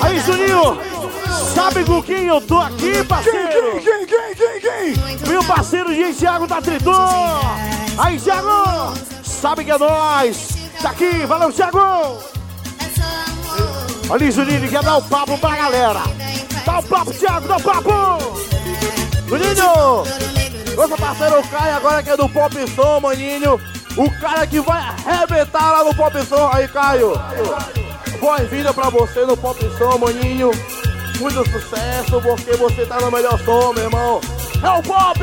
Aí, 0.00 0.20
Juninho, 0.20 0.80
sabe 1.54 1.84
com 1.84 2.02
quem 2.02 2.26
eu 2.26 2.40
tô 2.40 2.58
aqui, 2.58 3.02
parceiro? 3.02 3.80
Quem, 3.82 4.06
quem, 4.06 4.34
quem, 4.36 4.60
quem? 4.60 5.28
Meu 5.28 5.42
parceiro 5.42 5.92
de 5.92 6.12
Thiago 6.14 6.46
da 6.46 6.62
Triton. 6.62 7.40
Aí, 7.98 8.20
Thiago, 8.20 8.94
sabe 9.24 9.64
que 9.64 9.72
é 9.72 9.78
nós. 9.78 10.48
Tá 10.80 10.90
aqui, 10.90 11.26
valeu, 11.26 11.52
Thiago. 11.52 12.41
Ali, 14.12 14.30
Juninho, 14.30 14.68
quer 14.68 14.82
dar 14.82 14.98
o 14.98 15.02
papo 15.02 15.38
pra 15.38 15.56
galera. 15.56 16.02
Dá 16.66 16.78
o 16.80 16.82
papo, 16.82 17.14
Thiago, 17.14 17.48
dá 17.48 17.56
o 17.56 17.62
papo. 17.62 17.90
Juninho, 19.26 20.04
nosso 20.76 20.96
parceiro 20.98 21.42
Caio 21.48 21.76
agora 21.76 22.02
que 22.02 22.10
é 22.10 22.16
do 22.16 22.28
Pop 22.28 22.54
Som, 22.74 23.00
maninho. 23.00 23.58
O 23.96 24.10
cara 24.20 24.46
que 24.46 24.60
vai 24.60 24.80
arrebentar 24.80 25.72
lá 25.72 25.84
no 25.84 25.94
Pop 25.94 26.14
Som. 26.26 26.50
Aí, 26.52 26.68
Caio. 26.68 27.12
Boa-vinda 28.20 28.74
pra 28.74 28.90
você 28.90 29.24
no 29.24 29.34
Pop 29.34 29.58
Som, 29.78 29.96
maninho. 29.96 30.50
Muito 31.18 31.50
sucesso, 31.50 32.20
porque 32.20 32.52
você 32.56 32.84
tá 32.84 33.00
no 33.00 33.10
melhor 33.10 33.38
som, 33.44 33.72
meu 33.72 33.84
irmão. 33.84 34.20
É 34.62 34.70
o 34.70 34.80
Pop! 34.80 35.18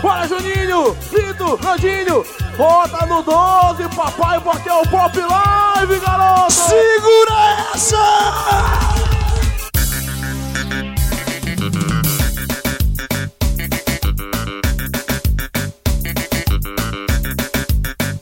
Bora, 0.00 0.28
Juninho! 0.28 0.96
Vitor, 1.10 1.58
Nandinho! 1.60 2.24
Bota 2.56 3.06
no 3.06 3.22
12, 3.22 3.88
papai, 3.94 4.40
porque 4.40 4.68
é 4.68 4.72
o 4.72 4.86
Pop 4.86 5.18
Live, 5.18 5.98
garoto! 5.98 6.52
Segura 6.52 7.74
essa! 7.74 7.96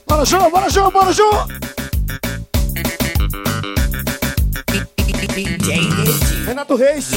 Bora, 0.07 0.25
João, 0.25 0.49
bora, 0.49 0.69
João, 0.71 0.91
bora, 0.91 1.13
João! 1.13 1.47
Renato 6.47 6.75
Reis. 6.75 7.11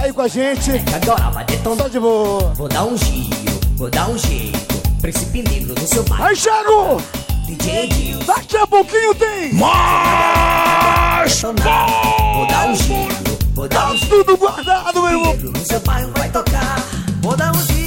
Aí 0.00 0.12
com 0.12 0.22
a 0.22 0.28
gente. 0.28 0.70
Adorava 0.94 1.44
detonar. 1.44 1.78
Só 1.78 1.88
de 1.88 2.00
boa. 2.00 2.52
Vou 2.54 2.68
dar 2.68 2.84
um 2.84 2.96
giro, 2.96 3.60
vou 3.76 3.90
dar 3.90 4.08
um 4.08 4.18
jeito. 4.18 4.58
Príncipe 5.00 5.42
negro 5.42 5.74
no 5.78 5.86
seu 5.86 6.02
bairro. 6.04 6.24
Aí, 6.24 6.36
Thiago! 6.36 7.02
DJ 7.46 7.84
Edilson. 7.84 8.24
Daqui 8.24 8.56
a 8.56 8.66
pouquinho 8.66 9.14
tem! 9.14 9.54
Mas 9.54 11.40
Vou 11.40 11.54
dar 11.54 12.68
um 12.68 12.74
giro, 12.74 13.38
vou 13.54 13.68
dar 13.68 13.92
um 13.92 13.96
giro. 13.96 14.24
Tudo 14.24 14.36
guardado, 14.36 15.02
meu 15.02 15.10
irmão! 15.10 15.36
No 15.36 15.66
seu 15.66 15.80
bairro 15.80 16.10
vai 16.16 16.28
tocar. 16.30 16.82
Vou 17.22 17.36
dar 17.36 17.54
um 17.54 17.60
giro 17.62 17.77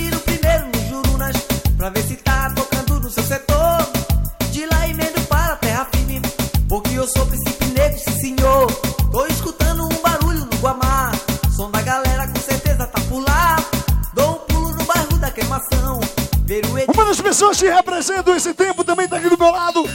representam 18.02 18.36
esse 18.36 18.54
tempo 18.54 18.84
também 18.84 19.08
tá 19.08 19.18
aqui 19.18 19.30
do 19.30 19.38
meu 19.38 19.52
lado. 19.52 19.88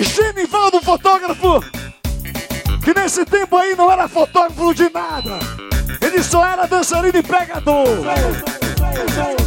Genivaldo, 0.00 0.82
fotógrafo. 0.82 1.60
Que 2.84 2.92
nesse 2.94 3.24
tempo 3.24 3.56
aí 3.56 3.74
não 3.74 3.90
era 3.90 4.06
fotógrafo 4.06 4.74
de 4.74 4.90
nada. 4.90 5.38
Ele 6.00 6.22
só 6.22 6.46
era 6.46 6.66
dançarino 6.66 7.18
e 7.18 7.22
pregador. 7.22 7.86
DJ 8.92 9.39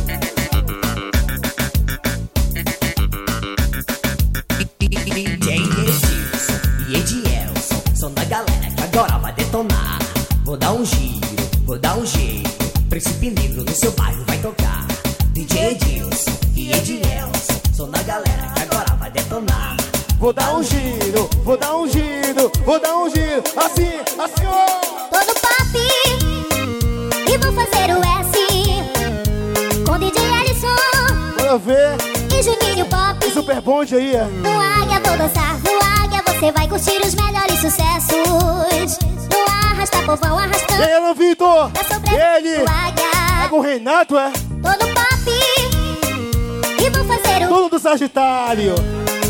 Aí. 33.96 34.14
No 34.42 34.50
Águia 34.60 35.00
vou 35.06 35.18
dançar, 35.18 35.54
no 35.60 36.04
Águia 36.04 36.24
você 36.26 36.52
vai 36.52 36.68
curtir 36.68 37.00
os 37.06 37.14
melhores 37.16 37.60
sucessos. 37.60 38.98
No 39.30 39.70
Arrasta 39.72 39.98
Povão 40.04 40.40
E 40.40 40.44
arrastando. 40.44 40.84
aí, 40.84 40.94
Alan 40.94 41.14
Vitor? 41.14 41.72
Ele. 42.12 42.64
É 43.44 43.48
com 43.50 43.58
o 43.60 43.62
Renato, 43.62 44.18
é? 44.18 44.32
tô 44.32 44.70
no 44.70 44.94
pop 44.94 45.30
e 46.80 46.90
vou 46.90 47.06
fazer 47.06 47.46
o 47.46 47.50
Dono 47.50 47.70
do 47.70 47.80
Sagitário. 47.80 48.74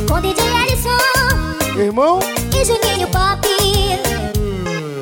com 0.08 0.22
DJ 0.22 0.44
Alisson 0.48 1.78
Irmão? 1.78 2.20
e 2.56 2.66
Juninho 2.66 3.08
Pop. 3.08 3.42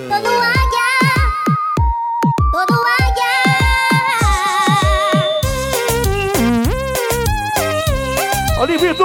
Tô 0.08 0.16
no 0.20 0.42
Águia, 0.42 0.90
tô 2.52 2.60
no 2.74 2.80
Águia. 2.82 3.32
Olha, 8.60 8.78
Vitor! 8.78 9.01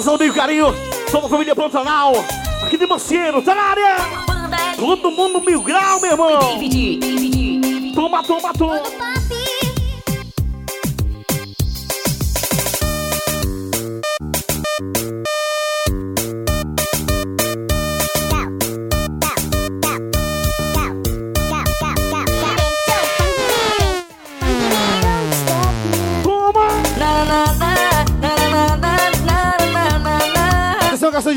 Gravação 0.00 0.16
de 0.16 0.32
carinho, 0.32 0.74
somos 1.10 1.26
a 1.26 1.28
família 1.28 1.54
Pantanal, 1.54 2.14
aqui 2.62 2.78
de 2.78 2.86
Macieiro, 2.86 3.42
tá 3.42 3.54
na 3.54 3.62
área! 3.64 3.96
Todo 4.74 5.10
mundo 5.10 5.42
mil 5.42 5.60
grau, 5.60 6.00
meu 6.00 6.12
irmão! 6.12 6.58
Toma, 7.94 8.22
toma, 8.22 8.50
toma! 8.54 9.09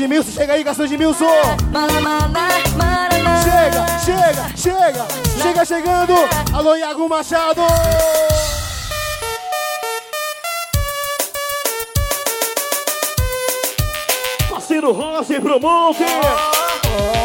Atenção, 0.04 0.08
Gastão 0.08 0.08
de 0.08 0.08
Milson, 0.08 0.32
chega 0.32 0.52
aí, 0.52 0.64
Gastão 0.64 0.86
de 0.86 0.98
Milson! 0.98 1.24
Chega, 3.42 3.86
chega, 4.04 4.56
chega! 4.56 5.06
Chega 5.40 5.64
chegando! 5.64 6.14
Alô, 6.52 6.76
Iago 6.76 7.08
Machado! 7.08 7.62
Parceiro 14.50 14.92
Rossi 14.92 15.40
Promonte! 15.40 16.04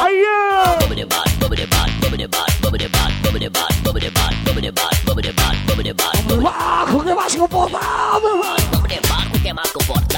Aí, 0.01 0.23
ó! 0.25 0.79
Vamos 6.27 6.43
lá, 6.43 6.85
com 6.89 7.03
que 7.03 7.13
mais 7.13 7.35
comportável, 7.35 8.21
meu 8.21 8.43
irmão! 8.43 8.79
que 9.41 9.47
é 9.47 9.53
mais 9.53 9.71
confortável. 9.71 10.08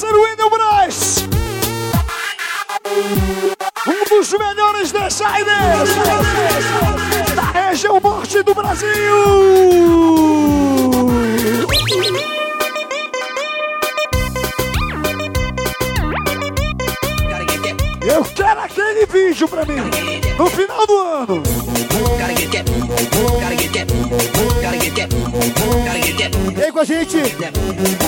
Parceiro 0.00 0.22
Wendel 0.22 0.50
Braz. 0.50 1.28
Um 3.86 4.04
dos 4.08 4.32
melhores 4.32 4.92
Deciders. 4.92 5.90
Eu 18.02 18.24
quero 18.24 18.60
aquele 18.60 19.06
vídeo 19.06 19.46
pra 19.48 19.64
mim 19.66 19.76
no 20.38 20.46
final 20.46 20.86
do 20.86 20.98
ano. 20.98 21.42
Com 26.80 26.82
a 26.82 26.84
gente, 26.84 27.18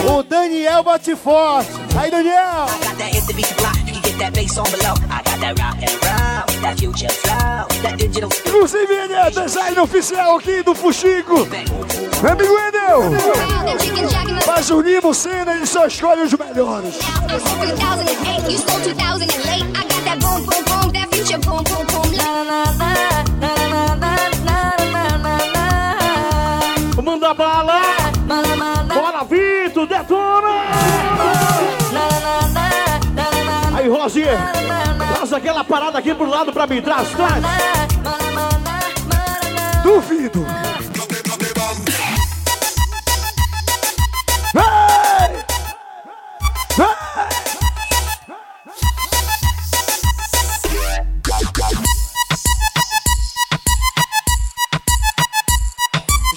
o 0.08 0.22
Daniel 0.22 0.82
bate 0.82 1.14
forte. 1.14 1.70
Aí, 1.94 2.10
Daniel! 2.10 2.66
Inclusive, 8.46 8.92
ele 8.94 9.12
é 9.12 9.30
design 9.30 9.78
oficial 9.78 10.38
aqui 10.38 10.62
do 10.62 10.74
Fuxico. 10.74 11.46
Meu 12.22 12.32
amigo 12.32 12.58
Edel. 12.68 13.02
Mas 14.46 14.70
o 14.70 14.80
Nimo 14.80 15.12
Senna, 15.12 15.54
ele 15.54 15.66
só 15.66 15.86
escolhe 15.86 16.22
os 16.22 16.32
melhores. 16.32 16.94
Rosinha, 34.02 34.36
traz 35.14 35.32
aquela 35.32 35.62
parada 35.62 35.96
aqui 35.96 36.12
pro 36.12 36.28
lado 36.28 36.52
pra 36.52 36.66
mim, 36.66 36.82
traz, 36.82 37.08
traz! 37.10 37.44
Duvido! 39.84 40.44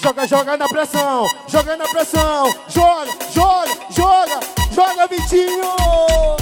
Joga, 0.00 0.26
joga 0.28 0.56
na 0.56 0.68
pressão, 0.68 1.28
joga 1.48 1.76
na 1.76 1.88
pressão, 1.88 2.54
joga, 2.68 3.10
joga, 3.34 3.72
joga, 3.90 4.55
joga, 4.76 5.06
Vitinho! 5.08 5.72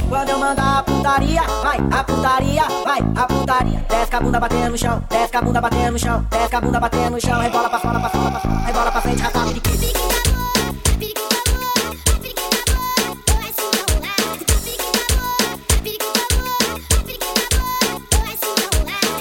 Quando 0.08 0.28
eu 0.28 0.38
mandar 0.38 0.78
a 0.78 0.82
putaria, 0.82 1.42
vai, 1.62 1.78
a 1.78 2.02
putaria, 2.02 2.64
vai, 2.84 2.98
a 3.14 3.26
putaria. 3.26 3.86
Desce 3.88 4.10
com 4.10 4.16
a 4.16 4.20
bunda 4.20 4.40
batendo 4.40 4.70
no 4.70 4.78
chão, 4.78 5.04
desce 5.08 5.30
com 5.30 5.38
a 5.38 5.42
bunda 5.42 5.60
batendo 5.60 5.92
no 5.92 5.98
chão, 5.98 6.26
desce 6.28 6.50
com 6.50 6.56
a 6.56 6.60
bunda 6.60 6.80
batendo 6.80 7.10
no 7.10 7.20
chão, 7.20 7.40
rebola 7.40 7.70
pra 7.70 7.78
fora, 7.78 8.00
pra 8.00 8.08
fora, 8.10 8.30
pra 8.32 8.40
fora, 8.40 8.56
rebola 8.66 8.90
pra 8.90 9.00
frente, 9.00 9.22
rasgado 9.22 9.54
de 9.54 9.60
quê? 9.60 9.70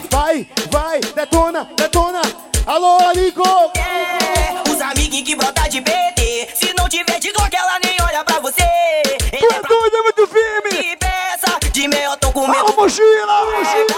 Vai, 0.09 0.47
vai, 0.71 0.99
detona, 1.01 1.69
detona! 1.77 2.21
Alô, 2.65 2.97
Alico! 3.09 3.43
Os 4.71 4.81
amiguinhos 4.81 5.27
que 5.27 5.35
brota 5.35 5.69
de 5.69 5.81
BT, 5.81 6.22
meu. 12.47 12.55
Fala, 12.55 12.71
mochila, 12.75 13.45
mochila! 13.45 13.93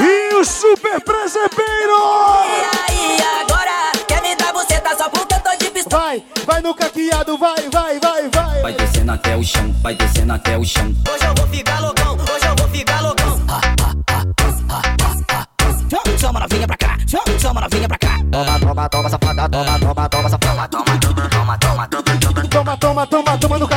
E 0.00 0.34
o 0.34 0.44
super 0.44 1.00
presepeiro! 1.00 1.98
E 2.46 2.92
aí, 2.92 3.16
agora, 3.42 3.92
quer 4.06 4.22
me 4.22 4.34
dar 4.36 4.52
você 4.52 4.80
tá 4.80 4.96
só 4.96 5.08
porque 5.08 5.34
eu 5.34 5.40
tô 5.40 5.56
de 5.56 5.70
pistola. 5.70 6.02
Vai, 6.02 6.24
vai 6.46 6.60
no 6.60 6.74
caqueado, 6.74 7.38
vai, 7.38 7.68
vai, 7.70 8.00
vai, 8.00 8.28
vai! 8.30 8.62
Vai 8.62 8.72
descendo 8.72 9.12
até 9.12 9.36
o 9.36 9.42
chão, 9.42 9.74
vai 9.82 9.94
descendo 9.94 10.32
até 10.32 10.58
o 10.58 10.64
chão. 10.64 10.94
Hoje 11.12 11.24
eu 11.24 11.34
vou 11.34 11.46
ficar 11.48 11.80
loucão, 11.80 12.14
hoje 12.14 12.46
eu 12.46 12.56
vou 12.56 12.68
ficar 12.68 13.00
loucão. 13.00 13.24
Chama 16.18 16.40
novinha 16.40 16.66
pra 16.66 16.76
cá, 16.78 16.96
chama, 17.06 17.38
chama 17.38 17.60
novinha 17.60 17.86
pra 17.86 17.98
cá. 17.98 18.18
Toma, 18.32 18.58
toma, 18.58 18.88
toma, 18.88 19.10
safada, 19.10 19.48
toma, 19.48 19.78
toma, 19.78 20.08
toma, 20.08 20.28
safada, 20.30 20.68
toma, 20.68 20.98
toma, 20.98 21.13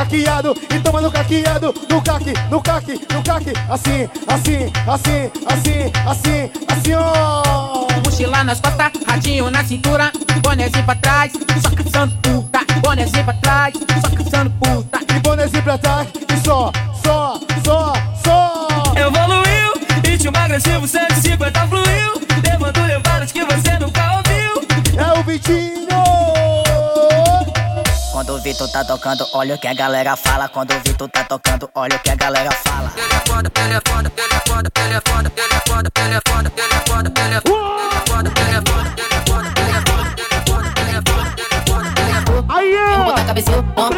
caqueado 0.08 0.56
e 0.74 0.80
toma 0.80 1.02
no 1.02 1.10
caqueado, 1.10 1.74
no 1.90 2.00
caque, 2.00 2.32
no 2.50 2.62
caque, 2.62 2.92
no 3.12 3.22
caque, 3.22 3.52
assim, 3.68 4.08
assim, 4.26 4.72
assim, 4.86 5.30
assim, 5.46 5.92
assim, 6.06 6.50
assim, 6.66 6.94
ó. 6.94 7.86
Mochila 8.02 8.42
nas 8.42 8.58
costas, 8.58 8.90
radinho 9.06 9.50
na 9.50 9.62
cintura, 9.62 10.10
bonezinho 10.40 10.84
pra 10.84 10.94
trás, 10.94 11.32
só 11.60 11.70
caçando 11.70 12.14
puta, 12.22 12.60
bonezinho 12.80 13.24
pra 13.24 13.34
trás, 13.34 13.74
só 13.74 14.24
caçando 14.24 14.50
puta. 14.50 14.98
E 15.14 15.20
bonezinho 15.20 15.62
pra 15.62 15.76
trás, 15.76 16.08
e 16.08 16.36
só, 16.46 16.72
só, 17.04 17.38
só, 17.62 17.92
só. 18.24 18.68
Evoluiu, 18.96 19.72
ritmo 20.04 20.38
agressivo 20.38 20.88
150 20.88 21.66
fluiu, 21.66 21.87
Vitor 28.48 28.66
tá 28.70 28.82
tocando, 28.82 29.26
olha 29.34 29.56
o 29.56 29.58
que 29.58 29.68
a 29.68 29.74
galera 29.74 30.16
fala. 30.16 30.48
Quando 30.48 30.70
o 30.70 30.80
Vitor 30.80 31.06
tá 31.10 31.22
tocando, 31.22 31.68
olha 31.74 31.96
o 31.96 31.98
que 31.98 32.08
a 32.08 32.14
galera 32.14 32.50
fala. 32.50 32.90
Ele 32.96 33.12
é 33.12 33.20
foda, 33.26 33.52
ele 33.60 33.74
é 33.74 33.80
foda, 33.86 34.10
ele 34.16 34.34
é 34.34 34.40
foda, 34.48 34.70
ele 34.74 34.94
é 34.94 35.00
foda, 35.06 35.32
ele 35.36 35.54
é 35.54 35.60
foda, 35.68 35.92
ele 35.98 36.14
é 36.14 36.20
foda, 36.26 36.52
ele 36.56 36.74
é 36.74 36.80
foda, 36.88 37.12
ele 37.18 37.34
é 37.34 37.42
foda, 37.44 37.58
ele 37.58 37.76
é 37.76 38.00
foda, 38.08 38.32
ele 38.32 38.54
é 38.54 38.62
foda, 38.64 38.94
ele 38.96 39.14
é 39.14 39.22
foda, 39.28 39.52
ele 39.52 39.68
é 39.68 40.40
foda, 40.48 40.72
ele 40.80 40.94
é 40.94 41.02
foda, 41.04 41.34
ele 41.36 41.54
é 41.54 41.62
foda, 41.68 41.92
ele 42.00 42.16
é 42.16 42.22
foda. 42.24 42.44
Aí, 42.48 42.72
é! 42.72 42.88
Prepara 42.98 43.97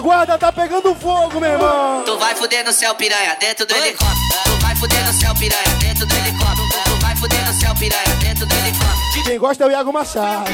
a 0.00 0.02
retaguarda 0.02 0.38
tá 0.38 0.50
pegando 0.50 0.94
fogo, 0.94 1.38
meu 1.38 1.50
irmão! 1.50 2.02
Tu 2.04 2.18
vai 2.18 2.34
fuder 2.34 2.64
no 2.64 2.72
céu, 2.72 2.94
piranha, 2.94 3.36
dentro 3.38 3.66
do 3.66 3.74
helicóptero. 3.74 4.16
Tu 4.44 4.62
vai 4.62 4.74
fuder 4.74 5.04
no 5.04 5.12
céu, 5.12 5.34
piranha, 5.34 5.76
dentro 5.78 6.06
do 6.06 6.14
helicóptero. 6.14 6.68
Tu 6.84 6.96
vai 7.02 7.16
fuder 7.16 7.46
no 7.46 7.60
céu, 7.60 7.74
piranha, 7.74 8.16
dentro 8.18 8.46
do 8.46 8.54
helicóptero. 8.54 9.24
Quem 9.24 9.38
gosta 9.38 9.64
é 9.64 9.66
o 9.66 9.70
Iago 9.70 9.92
Machado. 9.92 10.50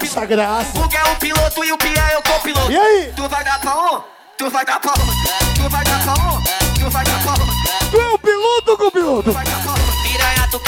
Essa 0.00 0.24
graça. 0.24 0.70
Porque 0.72 0.96
é 0.96 1.02
o 1.02 1.16
piloto 1.16 1.64
e 1.64 1.72
o 1.72 1.78
Pia 1.78 2.02
é 2.12 2.18
o 2.18 2.22
copiloto. 2.22 2.70
E 2.70 2.76
aí? 2.78 3.12
Tu 3.16 3.28
vai 3.28 3.44
dar 3.44 3.60
pra 3.60 3.74
um? 3.74 4.00
Tu 4.38 4.50
vai 4.50 4.64
dar 4.64 4.80
pra 4.80 4.92
um? 4.92 5.54
Tu 5.54 5.68
vai 5.68 5.84
dar 5.84 6.02
pra 6.02 6.12
um? 6.12 6.42
Tu 6.74 6.90
vai 6.90 7.04
dar 7.04 7.22
pra 7.22 7.32
um? 7.32 7.90
Tu 7.90 8.00
é 8.00 8.08
o 8.08 8.18
piloto 8.18 8.76
com 8.76 8.86
o 8.86 8.90
piloto! 8.90 9.30
Piranha, 9.30 9.60
tu 9.62 9.73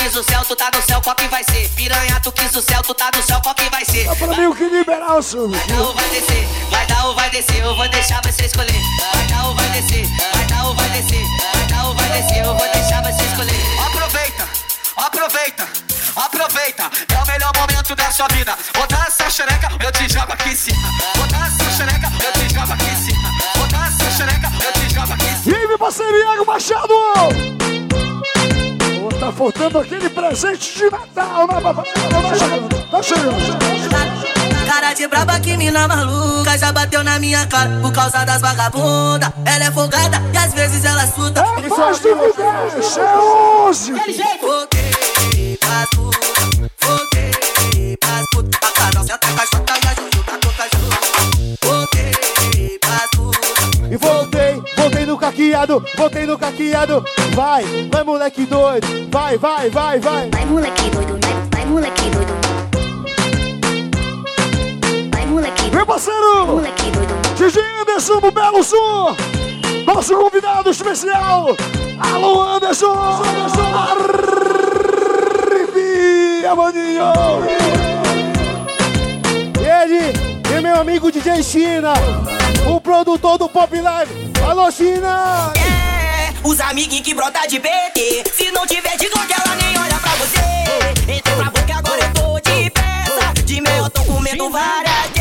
quis 0.06 0.16
o 0.16 0.22
céu, 0.22 0.44
tu 0.46 0.54
tá 0.54 0.70
no 0.72 0.82
céu, 0.82 1.00
qual 1.02 1.16
que 1.16 1.26
vai 1.26 1.42
ser? 1.42 1.68
Piranha, 1.70 2.20
tu 2.22 2.30
quis 2.30 2.54
o 2.54 2.62
céu, 2.62 2.80
tu 2.82 2.94
tá 2.94 3.10
no 3.14 3.22
céu, 3.22 3.40
qual 3.42 3.54
que 3.54 3.68
vai 3.70 3.84
ser? 3.84 4.04
Dá 4.04 4.14
pra 4.14 4.28
mim 4.28 4.46
o 4.46 4.54
que 4.54 4.68
liberar 4.68 5.16
o 5.16 5.22
sul. 5.22 5.48
Vai 5.50 5.66
dar 5.66 5.82
ou 5.82 5.94
vai 5.94 6.08
descer, 6.10 6.48
vai 6.70 6.86
dar 6.86 7.06
ou 7.06 7.14
vai 7.14 7.30
descer, 7.30 7.64
eu 7.64 7.74
vou 7.74 7.88
deixar 7.88 8.20
você 8.22 8.44
escolher. 8.44 8.80
Vai 9.14 9.26
dar 9.26 9.48
ou 9.48 9.54
vai 9.56 9.68
descer, 9.70 10.06
vai 10.32 10.44
dar 10.46 10.64
ou 10.66 10.74
vai 10.74 10.88
descer, 10.90 11.24
vai 11.54 11.66
dar 11.66 11.86
ou 11.88 11.94
vai 11.94 12.08
descer, 12.10 12.44
eu 12.44 12.56
vou 12.56 12.72
deixar 12.72 13.02
você 13.02 13.22
escolher. 13.24 13.60
Aproveita, 13.86 14.48
aproveita, 14.96 15.68
aproveita, 16.14 16.90
é 17.12 17.22
o 17.22 17.26
melhor 17.26 17.52
momento 17.56 17.96
da 17.96 18.10
sua 18.12 18.28
vida. 18.28 18.56
Botar 18.74 19.06
essa 19.08 19.28
xereca, 19.28 19.68
eu 19.84 19.90
te 19.90 20.08
jogo 20.08 20.32
aqui 20.32 20.50
em 20.50 20.56
cima. 20.56 20.88
Botar 21.16 21.46
essa 21.48 21.70
xereca, 21.76 22.12
eu 22.24 22.32
te 22.32 22.54
jogo 22.54 22.72
aqui 22.72 22.90
em 22.90 23.06
cima. 23.06 23.30
Botar 23.56 23.88
essa 23.88 24.10
xereca, 24.16 24.52
eu 24.64 24.72
te 24.72 24.94
jogo 24.94 25.12
aqui 25.12 25.26
em 25.26 25.42
cima. 25.42 25.56
E 25.56 25.60
aí, 25.60 25.66
meu 25.66 25.78
parceiro 25.78 26.16
Iago 26.16 26.46
Machado! 26.46 28.05
Tá 29.26 29.32
faltando 29.32 29.80
aquele 29.80 30.08
presente 30.08 30.78
de 30.78 30.88
Natal, 30.88 31.48
né, 31.48 31.60
papai? 31.60 31.84
Tá 31.84 32.22
chegando, 32.38 32.90
tá 32.92 33.02
chegando. 33.02 34.66
Cara 34.66 34.92
de 34.92 35.08
braba 35.08 35.40
que 35.40 35.56
mina 35.56 35.88
maluca 35.88 36.56
Já 36.56 36.70
bateu 36.70 37.02
na 37.02 37.18
minha 37.18 37.44
cara 37.46 37.80
por 37.82 37.92
causa 37.92 38.24
das 38.24 38.40
vagabundas 38.40 39.28
Ela 39.44 39.64
é 39.64 39.72
folgada 39.72 40.22
e 40.32 40.36
às 40.38 40.54
vezes 40.54 40.84
ela 40.84 41.04
suta 41.08 41.40
É 41.40 41.68
mais 41.68 41.98
do 41.98 42.08
que 42.08 42.36
10, 42.40 42.98
é 42.98 43.16
11! 43.66 43.92
Voltei 44.40 45.58
pras 45.58 45.88
putas 45.90 46.70
Voltei 46.82 47.96
pras 47.96 48.26
putas 48.32 48.60
A 48.62 48.70
casa 48.70 49.02
senta 49.08 49.26
com 49.26 49.40
a 49.40 49.46
chota 49.46 49.72
e 49.72 49.88
a 49.88 49.94
Juju 49.94 50.22
tá 50.22 50.38
com 50.40 50.50
a 50.62 50.66
Juju 50.70 51.56
Voltei 51.62 52.78
pras 52.78 53.10
putas 53.16 53.58
E 53.90 53.96
voltei, 53.96 53.96
voltei 53.96 54.45
no 54.45 54.45
caqueado, 55.36 55.84
voltei 55.96 56.24
no 56.24 56.38
caqueado. 56.38 57.04
Vai, 57.34 57.62
vai 57.92 58.02
moleque 58.02 58.46
doido. 58.46 58.86
Vai, 59.10 59.36
vai, 59.36 59.68
vai, 59.68 60.00
vai. 60.00 60.30
Vai 60.30 60.46
moleque 60.46 60.90
doido, 60.90 61.18
vai, 61.20 61.34
vai 61.52 61.66
moleque 61.66 62.10
doido. 62.10 62.32
Vai 65.12 65.26
moleque 65.26 65.70
Meu 65.70 65.86
parceiro! 65.86 66.46
moleque 66.46 66.90
doido. 66.90 67.14
DJ 67.36 67.62
Anderson 67.82 68.20
do 68.20 68.30
Belo 68.30 68.64
Sul! 68.64 69.14
Nosso 69.84 70.16
convidado 70.16 70.70
especial! 70.70 71.54
Alô, 71.98 72.40
Anderson! 72.42 72.94
Anderson! 72.94 73.66
maninho! 76.56 77.12
Ele 79.60 80.56
e 80.56 80.60
meu 80.62 80.76
amigo 80.76 81.12
DJ 81.12 81.42
China, 81.42 81.92
o 82.66 82.80
produtor 82.80 83.38
do 83.38 83.48
Pop 83.48 83.80
Live. 83.80 84.12
Alô, 84.44 84.70
China! 84.70 85.52
É, 85.56 86.34
os 86.46 86.60
amiguinhos 86.60 87.04
que 87.04 87.14
brota 87.14 87.46
de 87.46 87.60
PT. 87.60 88.24
Se 88.34 88.50
não 88.50 88.66
tiver 88.66 88.96
de 88.96 89.08
Glock, 89.08 89.32
ela 89.32 89.54
nem 89.56 89.78
olha 89.78 89.98
pra 89.98 90.10
você. 90.16 91.12
Entrei 91.12 91.36
pra 91.36 91.50
boca, 91.50 91.76
agora 91.76 92.00
eu 92.00 92.12
tô 92.12 92.40
de 92.40 92.70
peça. 92.70 93.42
De 93.44 93.60
meio 93.60 93.84
eu 93.84 93.90
tô 93.90 94.04
comendo 94.04 94.50
várias 94.50 95.15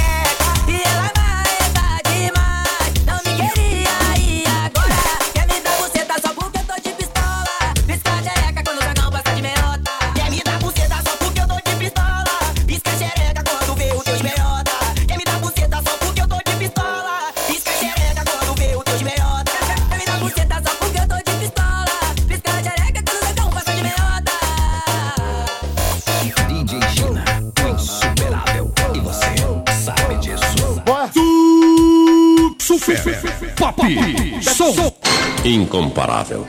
Som 34.41 34.73
Incomparável. 35.43 36.45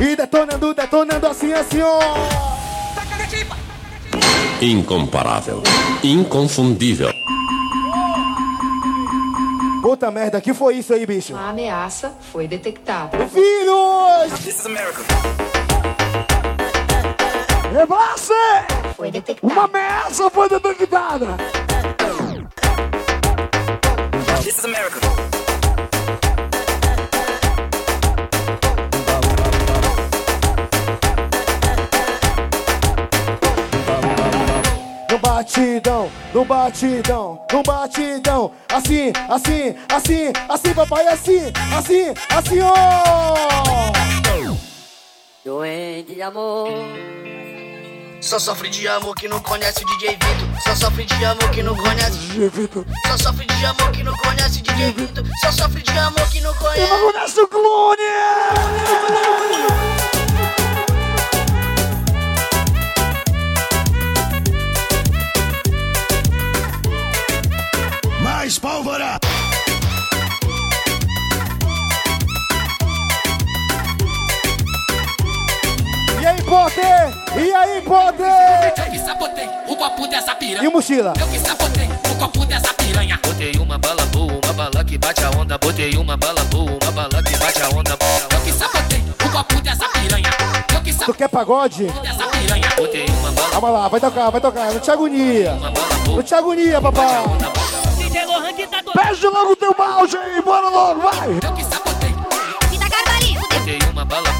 E 0.00 0.16
detonando, 0.16 0.74
detonando 0.74 1.26
assim, 1.28 1.52
assim, 1.52 1.80
ó. 1.80 2.00
Incomparável. 4.60 5.62
Inconfundível. 6.02 7.10
Puta 9.80 10.10
merda, 10.10 10.40
que 10.40 10.52
foi 10.52 10.78
isso 10.78 10.92
aí, 10.92 11.06
bicho? 11.06 11.36
A 11.36 11.50
ameaça 11.50 12.12
foi 12.32 12.48
detectada. 12.48 13.16
Filhos! 13.28 14.32
This 14.42 14.58
is 14.58 14.66
America. 14.66 15.02
Rebasse! 17.72 18.32
Foi 18.96 19.12
detectada. 19.12 19.52
Uma 19.52 19.64
ameaça 19.64 20.28
foi 20.28 20.48
detectada! 20.48 21.36
This 24.42 24.58
is 24.58 24.64
America. 24.64 25.07
Batidão, 35.48 36.12
no 36.34 36.44
batidão, 36.44 37.46
no 37.50 37.62
batidão. 37.62 38.52
Assim, 38.68 39.12
assim, 39.28 39.74
assim, 39.88 40.32
assim, 40.46 40.74
papai, 40.74 41.08
assim, 41.08 41.40
assim, 41.74 42.12
assim, 42.28 42.60
ó. 42.60 43.92
Doente 45.44 46.14
de 46.14 46.22
amor. 46.22 46.68
Só 48.20 48.38
sofre 48.38 48.68
de 48.68 48.86
amor 48.88 49.14
que 49.14 49.26
não 49.26 49.40
conhece 49.40 49.82
o 49.82 49.86
DJ 49.86 50.10
Vitor. 50.10 50.62
Só 50.62 50.74
sofre 50.74 51.04
de 51.04 51.24
amor 51.24 51.50
que 51.50 51.62
não 51.62 51.74
conhece. 51.74 52.18
Só 53.06 53.16
sofre 53.16 53.46
de 53.46 53.64
amor 53.64 53.90
que 53.92 54.02
não 54.02 54.14
conhece 54.18 54.58
o 54.58 54.62
DJ 54.62 54.92
Vitor. 54.92 55.24
Só 55.40 55.52
sofre 55.52 55.82
de 55.82 55.98
amor 55.98 56.30
que 56.30 56.40
não 56.42 56.54
conhece. 56.54 56.90
não 56.90 57.12
conhece 57.12 57.40
o 57.40 57.48
clone! 57.48 58.02
Mais 68.48 68.58
pólvora! 68.58 69.20
E 76.18 76.26
aí, 76.26 76.42
Potter? 76.44 76.82
E 77.36 77.52
aí? 77.52 77.84
Eu 77.84 78.90
que 78.90 78.98
sabotei 79.00 79.46
o 79.68 79.76
copo 79.76 80.06
dessa 80.06 80.34
piranha. 80.34 80.64
E 80.64 80.66
o 80.66 80.72
mochila? 80.72 81.12
Eu 81.20 81.28
que 81.28 81.38
sabotei 81.40 81.90
o 82.10 82.14
copo 82.18 82.46
dessa 82.46 82.72
piranha. 82.72 83.20
Botei 83.22 83.52
uma 83.60 83.76
bala 83.76 84.06
boa, 84.06 84.40
uma 84.42 84.52
bala 84.54 84.82
que 84.82 84.96
bate 84.96 85.22
a 85.22 85.30
onda. 85.38 85.58
Botei 85.58 85.94
uma 85.98 86.16
bala 86.16 86.42
boa, 86.44 86.78
uma 86.82 86.92
bala 86.92 87.22
que 87.22 87.36
bate 87.36 87.60
a 87.60 87.68
onda. 87.68 87.98
Eu 88.32 88.40
que 88.40 88.52
sabotei 88.52 89.04
o 89.26 89.30
copo 89.30 89.60
dessa 89.60 89.86
piranha. 89.90 90.30
Eu 90.74 90.80
que 90.80 90.94
Tu 90.94 91.12
quer 91.12 91.28
pagode? 91.28 91.84
dessa 91.84 92.26
piranha. 92.28 92.68
Botei 92.78 93.04
uma 93.10 93.30
bala 93.30 93.50
Calma 93.50 93.68
lá, 93.68 93.88
vai 93.88 94.00
tocar, 94.00 94.30
vai 94.30 94.40
tocar. 94.40 94.72
Não 94.72 94.80
te 94.80 94.90
agonia. 94.90 95.54
Não 96.06 96.22
te 96.22 96.34
agonia, 96.34 96.80
papai. 96.80 97.24
DJ 98.08 98.24
Lohan 98.24 98.54
que 98.54 98.66
tá 98.66 98.78
Pede 98.82 99.26
logo 99.26 99.52
o 99.52 99.56
teu 99.56 99.74
balde 99.74 100.16
aí, 100.16 100.40
bora 100.40 100.70
logo, 100.70 101.02
vai! 101.02 101.28
Eu 101.28 101.52
que 101.52 101.62
sabotei. 101.62 102.14
Botei 103.50 103.78
uma 103.92 104.04
bala 104.06 104.30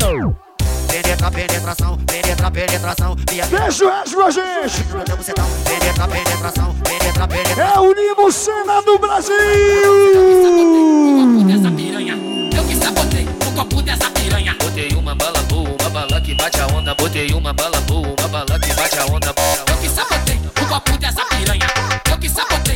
Penetra, 0.88 1.30
penetração, 1.30 1.98
penetra, 1.98 2.50
penetração. 2.50 3.14
Deixa 3.14 3.84
o 3.84 3.90
resto 3.90 4.16
com 4.16 4.22
a 4.22 4.30
gente! 4.30 4.84
Penetra, 5.64 6.08
penetração, 6.08 6.74
penetra, 6.82 7.28
penetração. 7.28 7.62
É 7.62 7.78
o 7.78 7.92
Limo 7.92 8.32
Cena 8.32 8.80
do 8.80 8.98
Brasil! 8.98 9.36
Dessa 11.46 11.70
piranha. 11.70 12.16
Eu 12.56 12.64
que 12.64 12.74
sabotei 12.74 13.28
o 13.46 13.52
copo 13.54 13.82
dessa 13.82 14.10
piranha. 14.12 14.56
Botei 14.58 14.88
uma 14.94 15.14
bala 15.14 15.42
boa, 15.42 15.76
uma 15.78 15.90
bala 15.90 16.20
que 16.22 16.34
bate 16.34 16.58
a 16.58 16.66
onda. 16.68 16.94
Botei 16.94 17.30
uma 17.34 17.52
bala 17.52 17.80
boa, 17.82 18.14
uma 18.18 18.28
bala 18.28 18.58
que 18.60 18.72
bate 18.72 18.98
a 18.98 19.04
onda. 19.04 19.34
Eu 19.68 19.76
que 19.76 19.90
sabotei 19.90 20.40
o 20.62 20.66
copo 20.66 20.96
dessa 20.96 21.22
piranha. 21.26 21.66
Eu 22.10 22.18
que 22.18 22.30
sabotei 22.30 22.67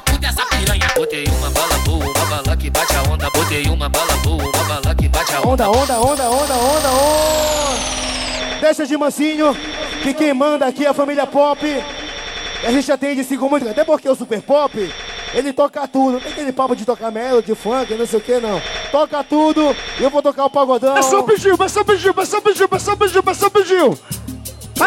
o 0.00 0.02
copo 0.02 0.18
dessa 0.18 0.44
piranha. 0.46 0.88
Botei 0.96 1.24
uma 1.26 1.50
bala 1.50 1.78
boa, 1.84 2.04
uma 2.04 2.24
bala 2.26 2.56
que 2.56 2.70
bate 2.70 2.94
a 2.96 3.02
onda. 3.02 3.30
Botei 3.30 3.66
uma 3.66 3.88
bala 3.88 4.16
boa, 4.22 4.42
uma 4.42 4.64
bala 4.64 4.94
que 4.94 5.08
bate 5.08 5.34
a 5.34 5.40
onda. 5.40 5.68
Onda, 5.68 5.70
onda, 5.70 6.00
onda, 6.00 6.30
onda, 6.30 6.54
onda, 6.54 6.88
onda. 6.90 8.60
Deixa 8.60 8.86
de 8.86 8.96
mansinho, 8.96 9.56
que 10.02 10.14
quem 10.14 10.34
manda 10.34 10.66
aqui 10.66 10.84
é 10.86 10.88
a 10.88 10.94
família 10.94 11.26
Pop. 11.26 11.64
E 11.64 12.66
a 12.66 12.70
gente 12.70 12.90
atende 12.90 13.24
com 13.36 13.48
muito. 13.48 13.68
Até 13.68 13.84
porque 13.84 14.08
o 14.08 14.14
Super 14.14 14.40
Pop, 14.42 14.92
ele 15.34 15.52
toca 15.52 15.86
tudo. 15.86 16.12
Não 16.12 16.20
tem 16.20 16.32
aquele 16.32 16.52
papo 16.52 16.74
de 16.74 16.84
tocar 16.84 17.10
melody, 17.10 17.54
funk, 17.54 17.94
não 17.94 18.06
sei 18.06 18.18
o 18.18 18.22
que, 18.22 18.38
não. 18.38 18.60
Toca 18.90 19.22
tudo 19.24 19.74
e 19.98 20.02
eu 20.02 20.10
vou 20.10 20.22
tocar 20.22 20.44
o 20.46 20.50
pagodão. 20.50 20.96
É 20.96 21.02
só 21.02 21.22
pediu, 21.22 21.56
é 21.58 21.68
só 21.68 21.84
pediu, 21.84 22.14
é 22.16 22.24
só 22.24 22.40
pediu, 22.40 22.68
é 22.70 22.78
só 22.78 22.96
pediu, 22.96 23.22
é 23.26 23.34
só 23.34 23.50
pediu! 23.50 23.98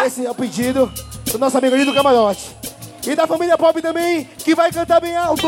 Esse 0.04 0.26
é 0.26 0.30
o 0.30 0.34
pedido 0.34 0.92
do 1.30 1.38
nosso 1.38 1.56
amigo 1.56 1.74
ali 1.74 1.84
do 1.84 1.94
Camarote. 1.94 2.63
E 3.06 3.14
da 3.14 3.26
família 3.26 3.58
Pop 3.58 3.80
também, 3.82 4.24
que 4.38 4.54
vai 4.54 4.72
cantar 4.72 5.00
bem 5.00 5.14
alto. 5.14 5.46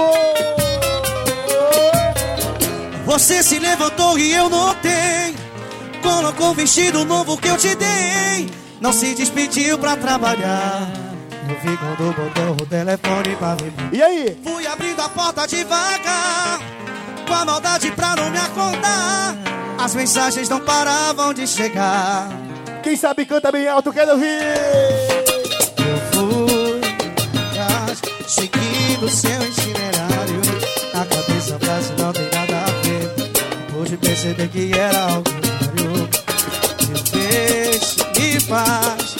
Você 3.07 3.42
se 3.42 3.59
levantou 3.59 4.18
e 4.18 4.34
eu 4.34 4.50
notei. 4.50 5.34
Colocou 6.02 6.50
o 6.50 6.54
vestido 6.54 7.04
novo 7.04 7.38
que 7.38 7.48
eu 7.48 7.57
te 7.57 7.74
dei. 7.74 8.50
Não 8.80 8.92
se 8.92 9.14
despediu 9.14 9.78
pra 9.78 9.96
trabalhar. 9.96 10.86
Eu 11.48 11.61
vi 11.61 11.76
quando 11.78 12.14
botou 12.14 12.52
o 12.52 12.66
telefone 12.66 13.36
pra 13.36 13.54
ver. 13.54 13.72
E 13.92 14.02
aí? 14.02 14.38
Fui 14.44 14.66
abrindo 14.66 15.00
a 15.00 15.09
porta 15.09 15.46
devagar. 15.46 16.61
Com 17.26 17.34
a 17.34 17.44
maldade 17.44 17.90
pra 17.92 18.16
não 18.16 18.30
me 18.30 18.38
acordar. 18.38 19.36
As 19.78 19.94
mensagens 19.94 20.48
não 20.48 20.61
paravam 20.61 21.32
de 21.32 21.46
chegar. 21.46 22.28
Quem 22.82 22.96
sabe 22.96 23.24
canta 23.24 23.50
bem 23.50 23.66
alto, 23.66 23.92
quero 23.92 24.12
ouvir. 24.12 25.36
Seguindo 28.27 29.09
seu 29.09 29.41
itinerário. 29.43 30.41
Na 30.93 31.07
cabeça 31.07 31.57
a 31.57 31.59
frase 31.61 31.93
não 31.97 32.12
tem 32.12 32.24
nada 32.24 32.64
a 32.64 32.70
ver. 32.83 33.14
Pude 33.72 33.97
perceber 33.97 34.49
que 34.49 34.72
era 34.77 34.99
algo 34.99 35.31
sério. 35.77 36.09
Me 36.89 36.99
fez, 37.11 37.97
me 38.18 38.41
faz. 38.41 39.16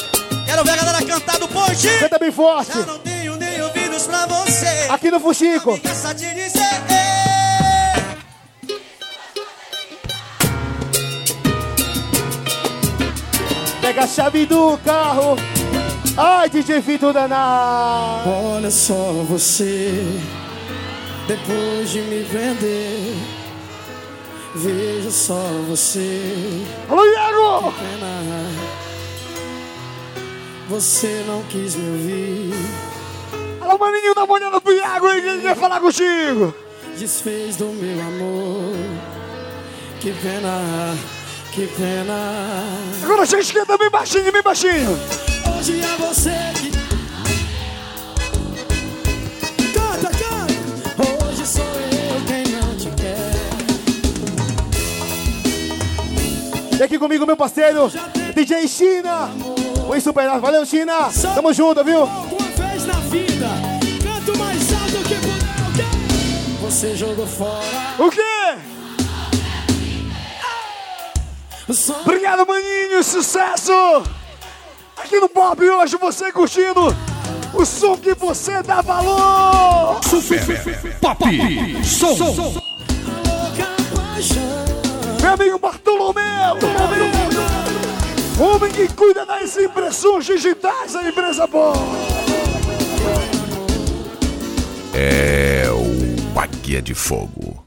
Quero 0.47 0.65
ver 0.65 0.71
a 0.73 0.77
galera 0.77 1.07
cantar 1.07 1.39
do 1.39 1.49
ponte. 1.49 1.89
Canta 2.01 2.19
bem 2.19 2.33
forte. 2.33 2.73
Já 2.73 2.87
não 2.87 2.99
tenho 2.99 3.37
nem 3.37 3.63
ouvidos 3.63 4.07
pra 4.07 4.27
você. 4.27 4.89
Aqui 4.89 5.11
no 5.11 5.21
Fuxico. 5.21 5.81
Essa 5.85 6.13
de 6.13 6.35
dizer. 6.35 6.67
Pega 13.81 14.03
a 14.03 14.07
chave 14.09 14.47
do 14.47 14.77
carro. 14.79 15.37
Ai, 16.19 16.49
DJ 16.49 16.81
Vitor 16.81 17.13
danado. 17.13 18.31
Olha 18.31 18.71
só 18.71 18.95
você, 19.29 20.03
depois 21.29 21.91
de 21.91 22.01
me 22.01 22.23
vender. 22.23 23.15
Veja 24.55 25.11
só 25.11 25.39
você. 25.69 26.65
Alô, 26.89 27.05
Iago! 27.05 27.75
Você 30.71 31.23
não 31.29 31.43
quis 31.43 31.77
me 31.77 31.91
ouvir. 31.91 32.55
Alô, 33.61 33.77
maninho, 33.77 34.15
dá 34.15 34.25
uma 34.25 34.35
olhada 34.35 34.59
pro 34.59 34.73
Iago 34.73 35.07
aí, 35.09 35.19
ele 35.19 35.43
quer 35.43 35.55
falar 35.55 35.81
contigo! 35.81 36.55
Desfez 36.99 37.57
do 37.57 37.67
meu 37.67 38.01
amor. 38.01 38.75
Que 40.01 40.13
pena, 40.13 40.97
que 41.53 41.67
pena. 41.67 42.65
Agora 43.05 43.21
a 43.21 43.27
gente 43.27 43.53
canta 43.53 43.77
bem 43.77 43.91
baixinho, 43.91 44.33
bem 44.33 44.43
baixinho! 44.43 45.36
hoje 45.59 45.81
é 45.81 45.97
você 45.97 46.31
que 46.61 46.71
Canta, 49.73 50.11
canta 50.11 50.53
Hoje 51.25 51.47
sou 51.47 51.65
eu 51.65 52.21
quem 52.27 52.45
não 52.53 52.77
te 52.77 52.91
quer 52.91 53.33
E 56.79 56.83
aqui 56.83 56.99
comigo 56.99 57.25
meu 57.27 57.37
parceiro 57.37 57.91
DJ 58.35 58.69
China 58.69 59.31
Oi 59.89 60.01
Super 60.01 60.41
valeu 60.41 60.67
China 60.67 61.11
Só 61.11 61.33
Tamo 61.35 61.53
junto, 61.53 61.83
viu? 61.85 62.05
Uma 62.05 62.69
vez 62.69 62.87
na 62.87 62.95
vida 62.95 63.49
Canto 64.03 64.39
mais 64.39 64.73
alto 64.73 64.99
que 65.09 65.15
puder 65.15 65.87
Você 66.61 66.97
jogou 66.97 67.27
fora 67.27 67.95
O 67.99 68.11
quê? 68.11 68.21
Obrigado, 72.05 72.47
maninho! 72.47 73.03
Sucesso! 73.03 73.73
Aqui 75.07 75.21
no 75.21 75.29
Pop 75.29 75.63
hoje 75.63 75.97
você 75.97 76.33
curtindo 76.33 76.81
o 77.55 77.65
som 77.65 77.97
que 77.97 78.13
você 78.13 78.61
dá 78.61 78.81
valor! 78.81 80.01
Super 80.03 80.99
Pop 81.01 81.25
Som. 81.85 82.61
Meu 85.23 85.33
amigo 85.33 85.59
Bartolomeu! 85.61 86.57
Homem 88.37 88.73
que 88.73 88.89
cuida 88.95 89.25
das 89.25 89.57
impressões 89.57 90.27
digitais 90.27 90.95
da 90.95 91.09
empresa 91.09 91.47
boa! 91.47 91.77
É 94.93 95.69
o 95.71 96.37
Águia 96.37 96.83
de 96.83 96.95
Fogo. 96.95 97.66